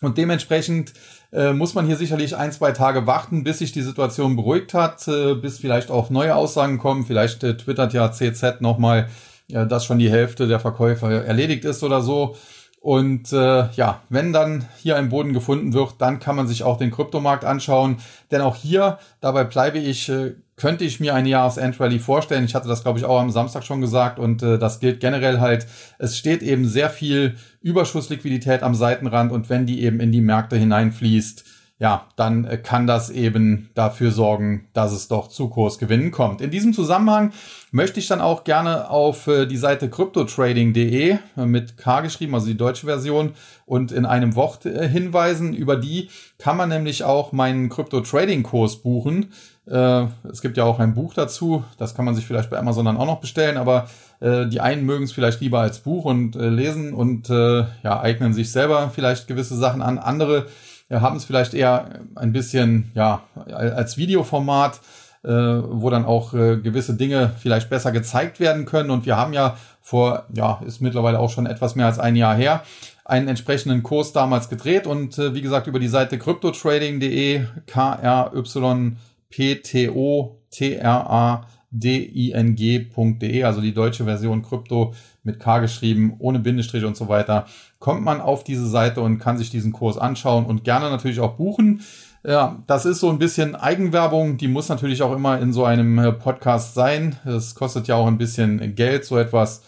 Und 0.00 0.16
dementsprechend 0.16 0.94
äh, 1.32 1.52
muss 1.52 1.74
man 1.74 1.86
hier 1.86 1.96
sicherlich 1.96 2.36
ein, 2.36 2.52
zwei 2.52 2.72
Tage 2.72 3.06
warten, 3.06 3.44
bis 3.44 3.58
sich 3.58 3.72
die 3.72 3.82
Situation 3.82 4.36
beruhigt 4.36 4.74
hat, 4.74 5.06
äh, 5.08 5.34
bis 5.34 5.58
vielleicht 5.58 5.90
auch 5.90 6.10
neue 6.10 6.34
Aussagen 6.34 6.78
kommen. 6.78 7.04
Vielleicht 7.04 7.44
äh, 7.44 7.56
twittert 7.56 7.92
ja 7.92 8.10
CZ 8.10 8.60
nochmal, 8.60 9.08
äh, 9.50 9.66
dass 9.66 9.84
schon 9.84 9.98
die 9.98 10.10
Hälfte 10.10 10.48
der 10.48 10.60
Verkäufer 10.60 11.24
erledigt 11.24 11.64
ist 11.64 11.82
oder 11.82 12.02
so. 12.02 12.36
Und 12.80 13.30
äh, 13.32 13.70
ja, 13.72 14.00
wenn 14.08 14.32
dann 14.32 14.66
hier 14.78 14.96
ein 14.96 15.10
Boden 15.10 15.34
gefunden 15.34 15.74
wird, 15.74 15.96
dann 15.98 16.18
kann 16.18 16.34
man 16.34 16.48
sich 16.48 16.62
auch 16.64 16.78
den 16.78 16.90
Kryptomarkt 16.90 17.44
anschauen. 17.44 17.98
Denn 18.30 18.40
auch 18.40 18.56
hier, 18.56 18.98
dabei 19.20 19.44
bleibe 19.44 19.78
ich, 19.78 20.08
äh, 20.08 20.34
könnte 20.60 20.84
ich 20.84 21.00
mir 21.00 21.14
eine 21.14 21.30
Jahresendrally 21.30 21.98
vorstellen. 21.98 22.44
Ich 22.44 22.54
hatte 22.54 22.68
das, 22.68 22.82
glaube 22.82 22.98
ich, 22.98 23.06
auch 23.06 23.18
am 23.18 23.30
Samstag 23.30 23.64
schon 23.64 23.80
gesagt 23.80 24.18
und 24.18 24.42
äh, 24.42 24.58
das 24.58 24.78
gilt 24.78 25.00
generell 25.00 25.40
halt. 25.40 25.66
Es 25.98 26.18
steht 26.18 26.42
eben 26.42 26.66
sehr 26.66 26.90
viel 26.90 27.36
Überschussliquidität 27.62 28.62
am 28.62 28.74
Seitenrand 28.74 29.32
und 29.32 29.48
wenn 29.48 29.64
die 29.64 29.82
eben 29.82 30.00
in 30.00 30.12
die 30.12 30.20
Märkte 30.20 30.56
hineinfließt, 30.56 31.44
ja, 31.80 32.06
dann 32.14 32.44
äh, 32.44 32.58
kann 32.58 32.86
das 32.86 33.08
eben 33.08 33.70
dafür 33.74 34.10
sorgen, 34.10 34.68
dass 34.74 34.92
es 34.92 35.08
doch 35.08 35.28
zu 35.28 35.48
Kursgewinnen 35.48 36.10
kommt. 36.10 36.42
In 36.42 36.50
diesem 36.50 36.74
Zusammenhang 36.74 37.32
möchte 37.70 37.98
ich 38.00 38.06
dann 38.06 38.20
auch 38.20 38.44
gerne 38.44 38.90
auf 38.90 39.26
äh, 39.26 39.46
die 39.46 39.56
Seite 39.56 39.88
cryptotrading.de 39.88 41.12
äh, 41.12 41.46
mit 41.46 41.78
K 41.78 42.02
geschrieben, 42.02 42.34
also 42.34 42.48
die 42.48 42.56
deutsche 42.56 42.84
Version, 42.84 43.32
und 43.64 43.92
in 43.92 44.04
einem 44.04 44.34
Wort 44.34 44.64
hinweisen. 44.64 45.54
Über 45.54 45.76
die 45.76 46.10
kann 46.38 46.56
man 46.56 46.68
nämlich 46.70 47.04
auch 47.04 47.30
meinen 47.30 47.68
Crypto-Trading-Kurs 47.68 48.78
buchen. 48.82 49.32
Es 49.64 50.42
gibt 50.42 50.56
ja 50.56 50.64
auch 50.64 50.80
ein 50.80 50.94
Buch 50.94 51.14
dazu, 51.14 51.62
das 51.78 51.94
kann 51.94 52.04
man 52.04 52.16
sich 52.16 52.26
vielleicht 52.26 52.50
bei 52.50 52.58
Amazon 52.58 52.86
dann 52.86 52.96
auch 52.96 53.06
noch 53.06 53.20
bestellen, 53.20 53.56
aber 53.56 53.88
die 54.20 54.60
einen 54.60 54.84
mögen 54.84 55.04
es 55.04 55.12
vielleicht 55.12 55.40
lieber 55.40 55.60
als 55.60 55.78
Buch 55.78 56.04
und 56.04 56.34
lesen 56.34 56.92
und 56.92 57.28
ja, 57.28 58.00
eignen 58.00 58.34
sich 58.34 58.50
selber 58.50 58.90
vielleicht 58.92 59.28
gewisse 59.28 59.56
Sachen 59.56 59.82
an. 59.82 59.98
Andere 59.98 60.46
haben 60.90 61.16
es 61.16 61.24
vielleicht 61.24 61.54
eher 61.54 62.00
ein 62.16 62.32
bisschen 62.32 62.90
ja 62.94 63.22
als 63.52 63.96
Videoformat, 63.96 64.80
äh, 65.22 65.28
wo 65.28 65.90
dann 65.90 66.04
auch 66.04 66.34
äh, 66.34 66.56
gewisse 66.56 66.94
Dinge 66.94 67.32
vielleicht 67.38 67.70
besser 67.70 67.92
gezeigt 67.92 68.40
werden 68.40 68.64
können. 68.64 68.90
Und 68.90 69.06
wir 69.06 69.16
haben 69.16 69.32
ja 69.32 69.56
vor, 69.80 70.26
ja, 70.32 70.60
ist 70.66 70.80
mittlerweile 70.80 71.18
auch 71.18 71.30
schon 71.30 71.46
etwas 71.46 71.76
mehr 71.76 71.86
als 71.86 71.98
ein 71.98 72.16
Jahr 72.16 72.34
her, 72.34 72.62
einen 73.04 73.28
entsprechenden 73.28 73.82
Kurs 73.82 74.12
damals 74.12 74.48
gedreht 74.48 74.86
und 74.86 75.18
äh, 75.18 75.34
wie 75.34 75.42
gesagt 75.42 75.66
über 75.66 75.78
die 75.78 75.88
Seite 75.88 76.18
cryptotrading.de 76.18 77.44
k 77.66 77.92
r 77.94 78.32
y 78.34 78.96
p 79.28 79.54
t 79.56 79.88
o 79.90 80.38
t 80.50 80.76
r 80.76 81.10
a 81.10 81.46
ding.de, 81.70 83.44
also 83.44 83.60
die 83.60 83.74
deutsche 83.74 84.04
Version 84.04 84.42
Krypto 84.42 84.94
mit 85.22 85.38
K 85.38 85.60
geschrieben, 85.60 86.16
ohne 86.18 86.40
Bindestrich 86.40 86.84
und 86.84 86.96
so 86.96 87.08
weiter, 87.08 87.46
kommt 87.80 88.04
man 88.04 88.20
auf 88.20 88.44
diese 88.44 88.68
Seite 88.68 89.00
und 89.00 89.18
kann 89.18 89.38
sich 89.38 89.50
diesen 89.50 89.72
Kurs 89.72 89.98
anschauen 89.98 90.46
und 90.46 90.62
gerne 90.62 90.90
natürlich 90.90 91.18
auch 91.18 91.32
buchen. 91.32 91.82
Ja, 92.22 92.58
das 92.66 92.84
ist 92.84 93.00
so 93.00 93.08
ein 93.08 93.18
bisschen 93.18 93.56
Eigenwerbung, 93.56 94.36
die 94.36 94.48
muss 94.48 94.68
natürlich 94.68 95.02
auch 95.02 95.14
immer 95.14 95.40
in 95.40 95.54
so 95.54 95.64
einem 95.64 95.98
äh, 95.98 96.12
Podcast 96.12 96.74
sein. 96.74 97.16
Es 97.24 97.54
kostet 97.54 97.88
ja 97.88 97.96
auch 97.96 98.06
ein 98.06 98.18
bisschen 98.18 98.74
Geld, 98.74 99.06
so 99.06 99.16
etwas 99.16 99.62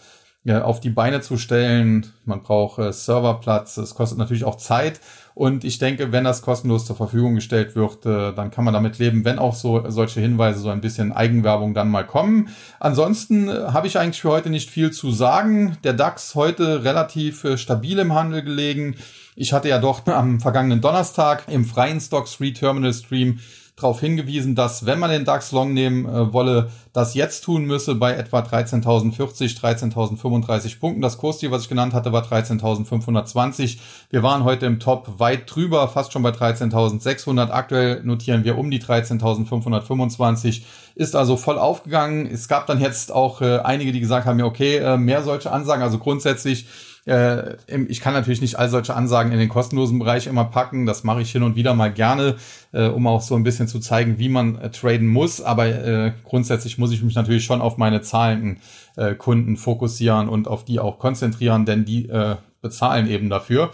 äh, 0.45 0.59
auf 0.59 0.79
die 0.79 0.91
Beine 0.91 1.21
zu 1.21 1.37
stellen. 1.37 2.13
Man 2.25 2.43
braucht 2.43 2.77
äh, 2.77 2.93
Serverplatz, 2.93 3.77
es 3.77 3.95
kostet 3.95 4.19
natürlich 4.19 4.43
auch 4.43 4.57
Zeit. 4.57 5.01
Und 5.35 5.63
ich 5.63 5.79
denke, 5.79 6.11
wenn 6.11 6.23
das 6.23 6.41
kostenlos 6.41 6.85
zur 6.85 6.95
Verfügung 6.95 7.35
gestellt 7.35 7.75
wird, 7.75 8.05
äh, 8.05 8.33
dann 8.33 8.51
kann 8.51 8.65
man 8.65 8.73
damit 8.73 8.99
leben, 8.99 9.25
wenn 9.25 9.39
auch 9.39 9.55
so 9.55 9.89
solche 9.89 10.19
Hinweise, 10.19 10.59
so 10.59 10.69
ein 10.69 10.81
bisschen 10.81 11.11
Eigenwerbung 11.11 11.73
dann 11.73 11.89
mal 11.89 12.05
kommen. 12.05 12.49
Ansonsten 12.79 13.47
äh, 13.47 13.51
habe 13.51 13.87
ich 13.87 13.97
eigentlich 13.97 14.21
für 14.21 14.29
heute 14.29 14.49
nicht 14.49 14.69
viel 14.69 14.91
zu 14.91 15.11
sagen. 15.11 15.77
Der 15.83 15.93
DAX 15.93 16.35
heute 16.35 16.83
relativ 16.83 17.43
äh, 17.43 17.57
stabil 17.57 17.97
im 17.99 18.13
Handel 18.13 18.43
gelegen. 18.43 18.95
Ich 19.35 19.53
hatte 19.53 19.69
ja 19.69 19.79
doch 19.79 20.05
am 20.05 20.39
vergangenen 20.39 20.81
Donnerstag 20.81 21.45
im 21.47 21.65
freien 21.65 21.99
Stocks 21.99 22.35
Free 22.35 22.51
Terminal 22.51 22.93
Stream 22.93 23.39
darauf 23.75 23.99
hingewiesen, 23.99 24.53
dass 24.53 24.85
wenn 24.85 24.99
man 24.99 25.09
den 25.09 25.25
DAX 25.25 25.51
Long 25.51 25.73
nehmen 25.73 26.05
äh, 26.05 26.31
wolle, 26.31 26.69
das 26.93 27.15
jetzt 27.15 27.43
tun 27.43 27.65
müsse 27.65 27.95
bei 27.95 28.13
etwa 28.13 28.41
13.040, 28.41 29.59
13.035 29.59 30.79
Punkten. 30.79 31.01
Das 31.01 31.17
Kursziel, 31.17 31.49
was 31.49 31.63
ich 31.63 31.69
genannt 31.69 31.93
hatte, 31.93 32.11
war 32.11 32.23
13.520. 32.23 33.79
Wir 34.11 34.21
waren 34.21 34.43
heute 34.43 34.67
im 34.67 34.79
Top 34.79 35.19
weit 35.19 35.53
drüber, 35.53 35.87
fast 35.87 36.13
schon 36.13 36.21
bei 36.21 36.29
13.600. 36.29 37.49
Aktuell 37.49 38.03
notieren 38.03 38.43
wir 38.43 38.59
um 38.59 38.69
die 38.69 38.81
13.525. 38.81 40.61
Ist 40.95 41.15
also 41.15 41.35
voll 41.35 41.57
aufgegangen. 41.57 42.27
Es 42.27 42.47
gab 42.47 42.67
dann 42.67 42.79
jetzt 42.79 43.11
auch 43.11 43.41
äh, 43.41 43.57
einige, 43.57 43.91
die 43.91 43.99
gesagt 43.99 44.27
haben, 44.27 44.37
ja 44.37 44.45
okay, 44.45 44.77
äh, 44.77 44.97
mehr 44.97 45.23
solche 45.23 45.51
Ansagen. 45.51 45.81
Also 45.81 45.97
grundsätzlich 45.97 46.67
äh, 47.05 47.55
ich 47.87 47.99
kann 47.99 48.13
natürlich 48.13 48.41
nicht 48.41 48.57
all 48.57 48.69
solche 48.69 48.95
Ansagen 48.95 49.31
in 49.31 49.39
den 49.39 49.49
kostenlosen 49.49 49.99
Bereich 49.99 50.27
immer 50.27 50.45
packen. 50.45 50.85
Das 50.85 51.03
mache 51.03 51.21
ich 51.21 51.31
hin 51.31 51.43
und 51.43 51.55
wieder 51.55 51.73
mal 51.73 51.91
gerne, 51.91 52.35
äh, 52.71 52.87
um 52.87 53.07
auch 53.07 53.21
so 53.21 53.35
ein 53.35 53.43
bisschen 53.43 53.67
zu 53.67 53.79
zeigen, 53.79 54.19
wie 54.19 54.29
man 54.29 54.57
äh, 54.57 54.69
traden 54.71 55.07
muss. 55.07 55.41
Aber 55.41 55.65
äh, 55.67 56.13
grundsätzlich 56.23 56.77
muss 56.77 56.91
ich 56.91 57.03
mich 57.03 57.15
natürlich 57.15 57.43
schon 57.43 57.61
auf 57.61 57.77
meine 57.77 58.01
zahlenden 58.01 58.59
äh, 58.95 59.15
Kunden 59.15 59.57
fokussieren 59.57 60.29
und 60.29 60.47
auf 60.47 60.65
die 60.65 60.79
auch 60.79 60.99
konzentrieren, 60.99 61.65
denn 61.65 61.85
die 61.85 62.07
äh, 62.07 62.35
bezahlen 62.61 63.07
eben 63.09 63.29
dafür. 63.29 63.71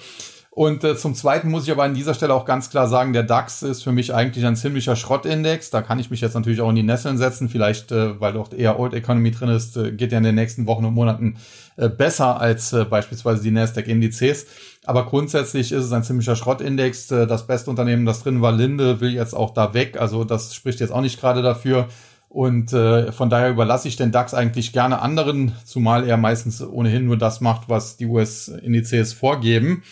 Und 0.52 0.84
äh, 0.84 0.98
zum 0.98 1.14
Zweiten 1.14 1.50
muss 1.52 1.66
ich 1.66 1.72
aber 1.72 1.84
an 1.84 1.94
dieser 1.94 2.16
Stelle 2.16 2.34
auch 2.34 2.44
ganz 2.44 2.70
klar 2.70 2.88
sagen, 2.88 3.14
der 3.14 3.24
DAX 3.24 3.62
ist 3.62 3.84
für 3.84 3.92
mich 3.92 4.14
eigentlich 4.14 4.46
ein 4.46 4.56
ziemlicher 4.56 4.96
Schrottindex. 4.96 5.70
Da 5.70 5.82
kann 5.82 6.00
ich 6.00 6.10
mich 6.10 6.22
jetzt 6.22 6.34
natürlich 6.34 6.60
auch 6.60 6.70
in 6.70 6.76
die 6.76 6.84
Nesseln 6.84 7.18
setzen. 7.18 7.50
Vielleicht, 7.50 7.92
äh, 7.92 8.20
weil 8.20 8.34
dort 8.34 8.54
eher 8.54 8.80
Old 8.80 8.94
Economy 8.94 9.32
drin 9.32 9.50
ist, 9.50 9.78
äh, 9.78 9.92
geht 9.92 10.12
ja 10.12 10.18
in 10.18 10.24
den 10.24 10.36
nächsten 10.36 10.66
Wochen 10.66 10.86
und 10.86 10.96
Monaten 10.96 11.38
äh, 11.78 11.88
besser 11.88 12.42
als 12.42 12.74
äh, 12.74 12.84
beispielsweise 12.84 13.44
die 13.44 13.52
Nasdaq-Indizes. 13.52 14.48
Aber 14.86 15.06
grundsätzlich 15.06 15.72
ist 15.72 15.86
es 15.86 15.92
ein 15.92 16.04
ziemlicher 16.04 16.36
Schrottindex. 16.36 17.12
Äh, 17.12 17.28
das 17.28 17.46
beste 17.46 17.70
Unternehmen, 17.70 18.08
das 18.08 18.24
drin 18.24 18.42
war, 18.42 18.52
Linde, 18.52 19.02
will 19.02 19.14
jetzt 19.14 19.36
auch 19.36 19.54
da 19.54 19.76
weg. 19.76 19.98
Also 20.02 20.24
das 20.24 20.56
spricht 20.56 20.80
jetzt 20.80 20.92
auch 20.92 21.02
nicht 21.02 21.20
gerade 21.22 21.44
dafür. 21.44 21.88
Und 22.28 22.74
äh, 22.74 23.12
von 23.12 23.30
daher 23.30 23.50
überlasse 23.50 23.88
ich 23.88 23.96
den 23.96 24.12
DAX 24.12 24.34
eigentlich 24.34 24.72
gerne 24.72 25.02
anderen, 25.02 25.54
zumal 25.66 26.08
er 26.08 26.18
meistens 26.18 26.62
ohnehin 26.62 27.06
nur 27.06 27.18
das 27.18 27.42
macht, 27.42 27.70
was 27.70 27.98
die 27.98 28.06
US-Indizes 28.06 29.14
vorgeben. 29.14 29.84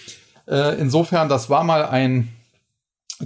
Äh, 0.48 0.80
insofern, 0.80 1.30
das 1.30 1.50
war 1.50 1.64
mal 1.64 1.86
ein 1.86 2.30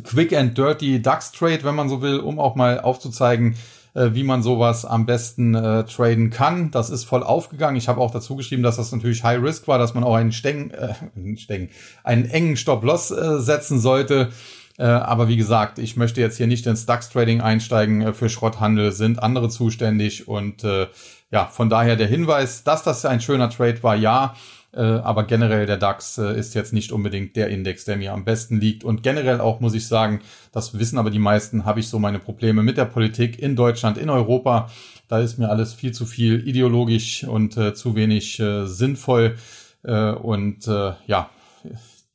Quick 0.03 0.33
and 0.33 0.57
Dirty 0.57 1.01
DAX 1.01 1.31
Trade, 1.31 1.63
wenn 1.63 1.75
man 1.75 1.89
so 1.89 2.01
will, 2.01 2.19
um 2.19 2.39
auch 2.39 2.55
mal 2.55 2.79
aufzuzeigen, 2.79 3.55
äh, 3.93 4.09
wie 4.13 4.23
man 4.23 4.41
sowas 4.41 4.85
am 4.85 5.05
besten 5.05 5.53
äh, 5.53 5.83
traden 5.83 6.29
kann. 6.29 6.71
Das 6.71 6.89
ist 6.89 7.03
voll 7.03 7.23
aufgegangen. 7.23 7.75
Ich 7.75 7.89
habe 7.89 7.99
auch 7.99 8.11
dazu 8.11 8.35
geschrieben, 8.35 8.63
dass 8.63 8.77
das 8.77 8.91
natürlich 8.91 9.23
High 9.23 9.41
Risk 9.41 9.67
war, 9.67 9.77
dass 9.77 9.93
man 9.93 10.03
auch 10.03 10.15
einen 10.15 10.31
Steng, 10.31 10.71
äh, 10.71 10.93
Steng, 11.37 11.69
einen 12.03 12.25
engen 12.25 12.55
Stop-Loss 12.55 13.11
äh, 13.11 13.39
setzen 13.39 13.79
sollte. 13.79 14.29
Äh, 14.77 14.85
aber 14.85 15.27
wie 15.27 15.37
gesagt, 15.37 15.77
ich 15.77 15.97
möchte 15.97 16.21
jetzt 16.21 16.37
hier 16.37 16.47
nicht 16.47 16.65
ins 16.65 16.85
DAX-Trading 16.85 17.41
einsteigen. 17.41 18.01
Äh, 18.01 18.13
für 18.13 18.29
Schrotthandel 18.29 18.93
sind 18.93 19.21
andere 19.21 19.49
zuständig. 19.49 20.27
Und 20.27 20.63
äh, 20.63 20.87
ja, 21.29 21.47
von 21.47 21.69
daher 21.69 21.97
der 21.97 22.07
Hinweis, 22.07 22.63
dass 22.63 22.83
das 22.83 23.05
ein 23.05 23.21
schöner 23.21 23.49
Trade 23.49 23.83
war, 23.83 23.95
ja. 23.95 24.35
Äh, 24.73 24.81
aber 24.81 25.25
generell 25.25 25.65
der 25.65 25.77
DAX 25.77 26.17
äh, 26.17 26.37
ist 26.37 26.55
jetzt 26.55 26.71
nicht 26.71 26.91
unbedingt 26.91 27.35
der 27.35 27.49
Index, 27.49 27.85
der 27.85 27.97
mir 27.97 28.13
am 28.13 28.23
besten 28.23 28.59
liegt. 28.59 28.83
Und 28.83 29.03
generell 29.03 29.41
auch 29.41 29.59
muss 29.59 29.73
ich 29.73 29.87
sagen, 29.87 30.21
das 30.51 30.77
wissen 30.79 30.97
aber 30.97 31.09
die 31.09 31.19
meisten, 31.19 31.65
habe 31.65 31.81
ich 31.81 31.89
so 31.89 31.99
meine 31.99 32.19
Probleme 32.19 32.63
mit 32.63 32.77
der 32.77 32.85
Politik 32.85 33.39
in 33.39 33.55
Deutschland, 33.55 33.97
in 33.97 34.09
Europa. 34.09 34.69
Da 35.07 35.19
ist 35.19 35.37
mir 35.37 35.49
alles 35.49 35.73
viel 35.73 35.91
zu 35.91 36.05
viel 36.05 36.47
ideologisch 36.47 37.25
und 37.25 37.57
äh, 37.57 37.73
zu 37.73 37.95
wenig 37.95 38.39
äh, 38.39 38.65
sinnvoll. 38.65 39.35
Und 39.83 40.67
ja, 40.67 41.31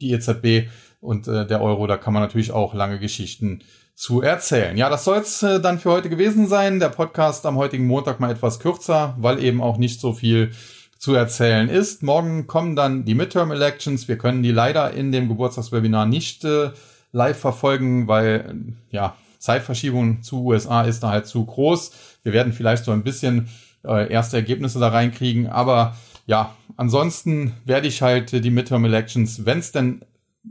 die 0.01 0.13
EZB 0.13 0.71
und 1.01 1.27
der 1.27 1.61
Euro, 1.61 1.89
da 1.89 1.97
kann 1.97 2.13
man 2.13 2.23
natürlich 2.23 2.53
auch 2.53 2.75
lange 2.75 3.01
Geschichten 3.01 3.65
zu 3.97 4.21
erzählen. 4.21 4.77
Ja, 4.77 4.91
das 4.91 5.05
soll 5.05 5.19
es 5.19 5.43
äh, 5.43 5.59
dann 5.59 5.79
für 5.79 5.91
heute 5.91 6.11
gewesen 6.11 6.47
sein. 6.47 6.79
Der 6.79 6.91
Podcast 6.91 7.47
am 7.47 7.57
heutigen 7.57 7.87
Montag 7.87 8.21
mal 8.21 8.31
etwas 8.31 8.61
kürzer, 8.61 9.17
weil 9.19 9.43
eben 9.43 9.63
auch 9.63 9.79
nicht 9.79 10.01
so 10.01 10.13
viel 10.13 10.53
zu 10.99 11.15
erzählen 11.15 11.69
ist. 11.69 12.03
Morgen 12.03 12.47
kommen 12.47 12.77
dann 12.77 13.05
die 13.05 13.15
Midterm 13.15 13.51
Elections. 13.51 14.09
Wir 14.09 14.19
können 14.19 14.43
die 14.43 14.51
leider 14.51 14.93
in 14.93 15.13
dem 15.13 15.29
Geburtstagswebinar 15.29 16.07
nicht 16.07 16.45
äh, 16.45 16.71
live 17.13 17.39
verfolgen, 17.39 18.09
weil 18.09 18.75
ja 18.91 19.17
Zeitverschiebung 19.39 20.23
zu 20.23 20.45
USA 20.45 20.83
ist 20.83 21.03
da 21.03 21.11
halt 21.11 21.27
zu 21.27 21.45
groß. 21.45 21.93
Wir 22.23 22.33
werden 22.33 22.53
vielleicht 22.53 22.85
so 22.85 22.93
ein 22.93 23.05
bisschen 23.05 23.49
äh, 23.85 24.11
erste 24.11 24.37
Ergebnisse 24.37 24.81
da 24.81 24.89
reinkriegen, 24.89 25.47
aber 25.47 25.97
ja, 26.27 26.57
ansonsten 26.77 27.53
werde 27.65 27.87
ich 27.87 28.03
halt 28.03 28.33
die 28.33 28.51
Midterm 28.51 28.85
Elections, 28.85 29.47
wenn 29.47 29.59
es 29.61 29.73
denn 29.73 30.03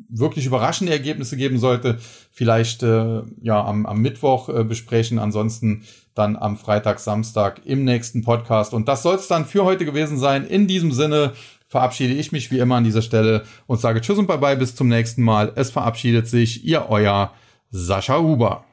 wirklich 0.10 0.46
überraschende 0.46 0.94
Ergebnisse 0.94 1.38
geben 1.38 1.58
sollte, 1.58 2.00
vielleicht 2.32 2.84
äh, 2.84 3.22
ja 3.42 3.64
am, 3.64 3.86
am 3.86 4.02
Mittwoch 4.02 4.50
äh, 4.50 4.64
besprechen. 4.64 5.20
Ansonsten 5.20 5.84
dann 6.16 6.36
am 6.36 6.58
Freitag, 6.58 7.00
Samstag 7.00 7.62
im 7.66 7.84
nächsten 7.84 8.24
Podcast. 8.24 8.74
Und 8.74 8.88
das 8.88 9.04
soll 9.04 9.16
es 9.16 9.28
dann 9.28 9.46
für 9.46 9.64
heute 9.64 9.86
gewesen 9.86 10.18
sein. 10.18 10.46
In 10.46 10.68
diesem 10.68 10.92
Sinne 10.92 11.34
verabschiede 11.68 12.14
ich 12.14 12.32
mich 12.32 12.52
wie 12.52 12.60
immer 12.60 12.76
an 12.76 12.84
dieser 12.84 13.02
Stelle 13.02 13.44
und 13.68 13.80
sage 13.80 14.02
Tschüss 14.02 14.18
und 14.18 14.28
Bye-bye 14.28 14.58
bis 14.58 14.76
zum 14.76 14.88
nächsten 14.88 15.24
Mal. 15.24 15.52
Es 15.56 15.72
verabschiedet 15.72 16.28
sich 16.28 16.66
Ihr 16.66 16.90
euer 16.90 17.32
Sascha 17.70 18.20
Huber. 18.20 18.66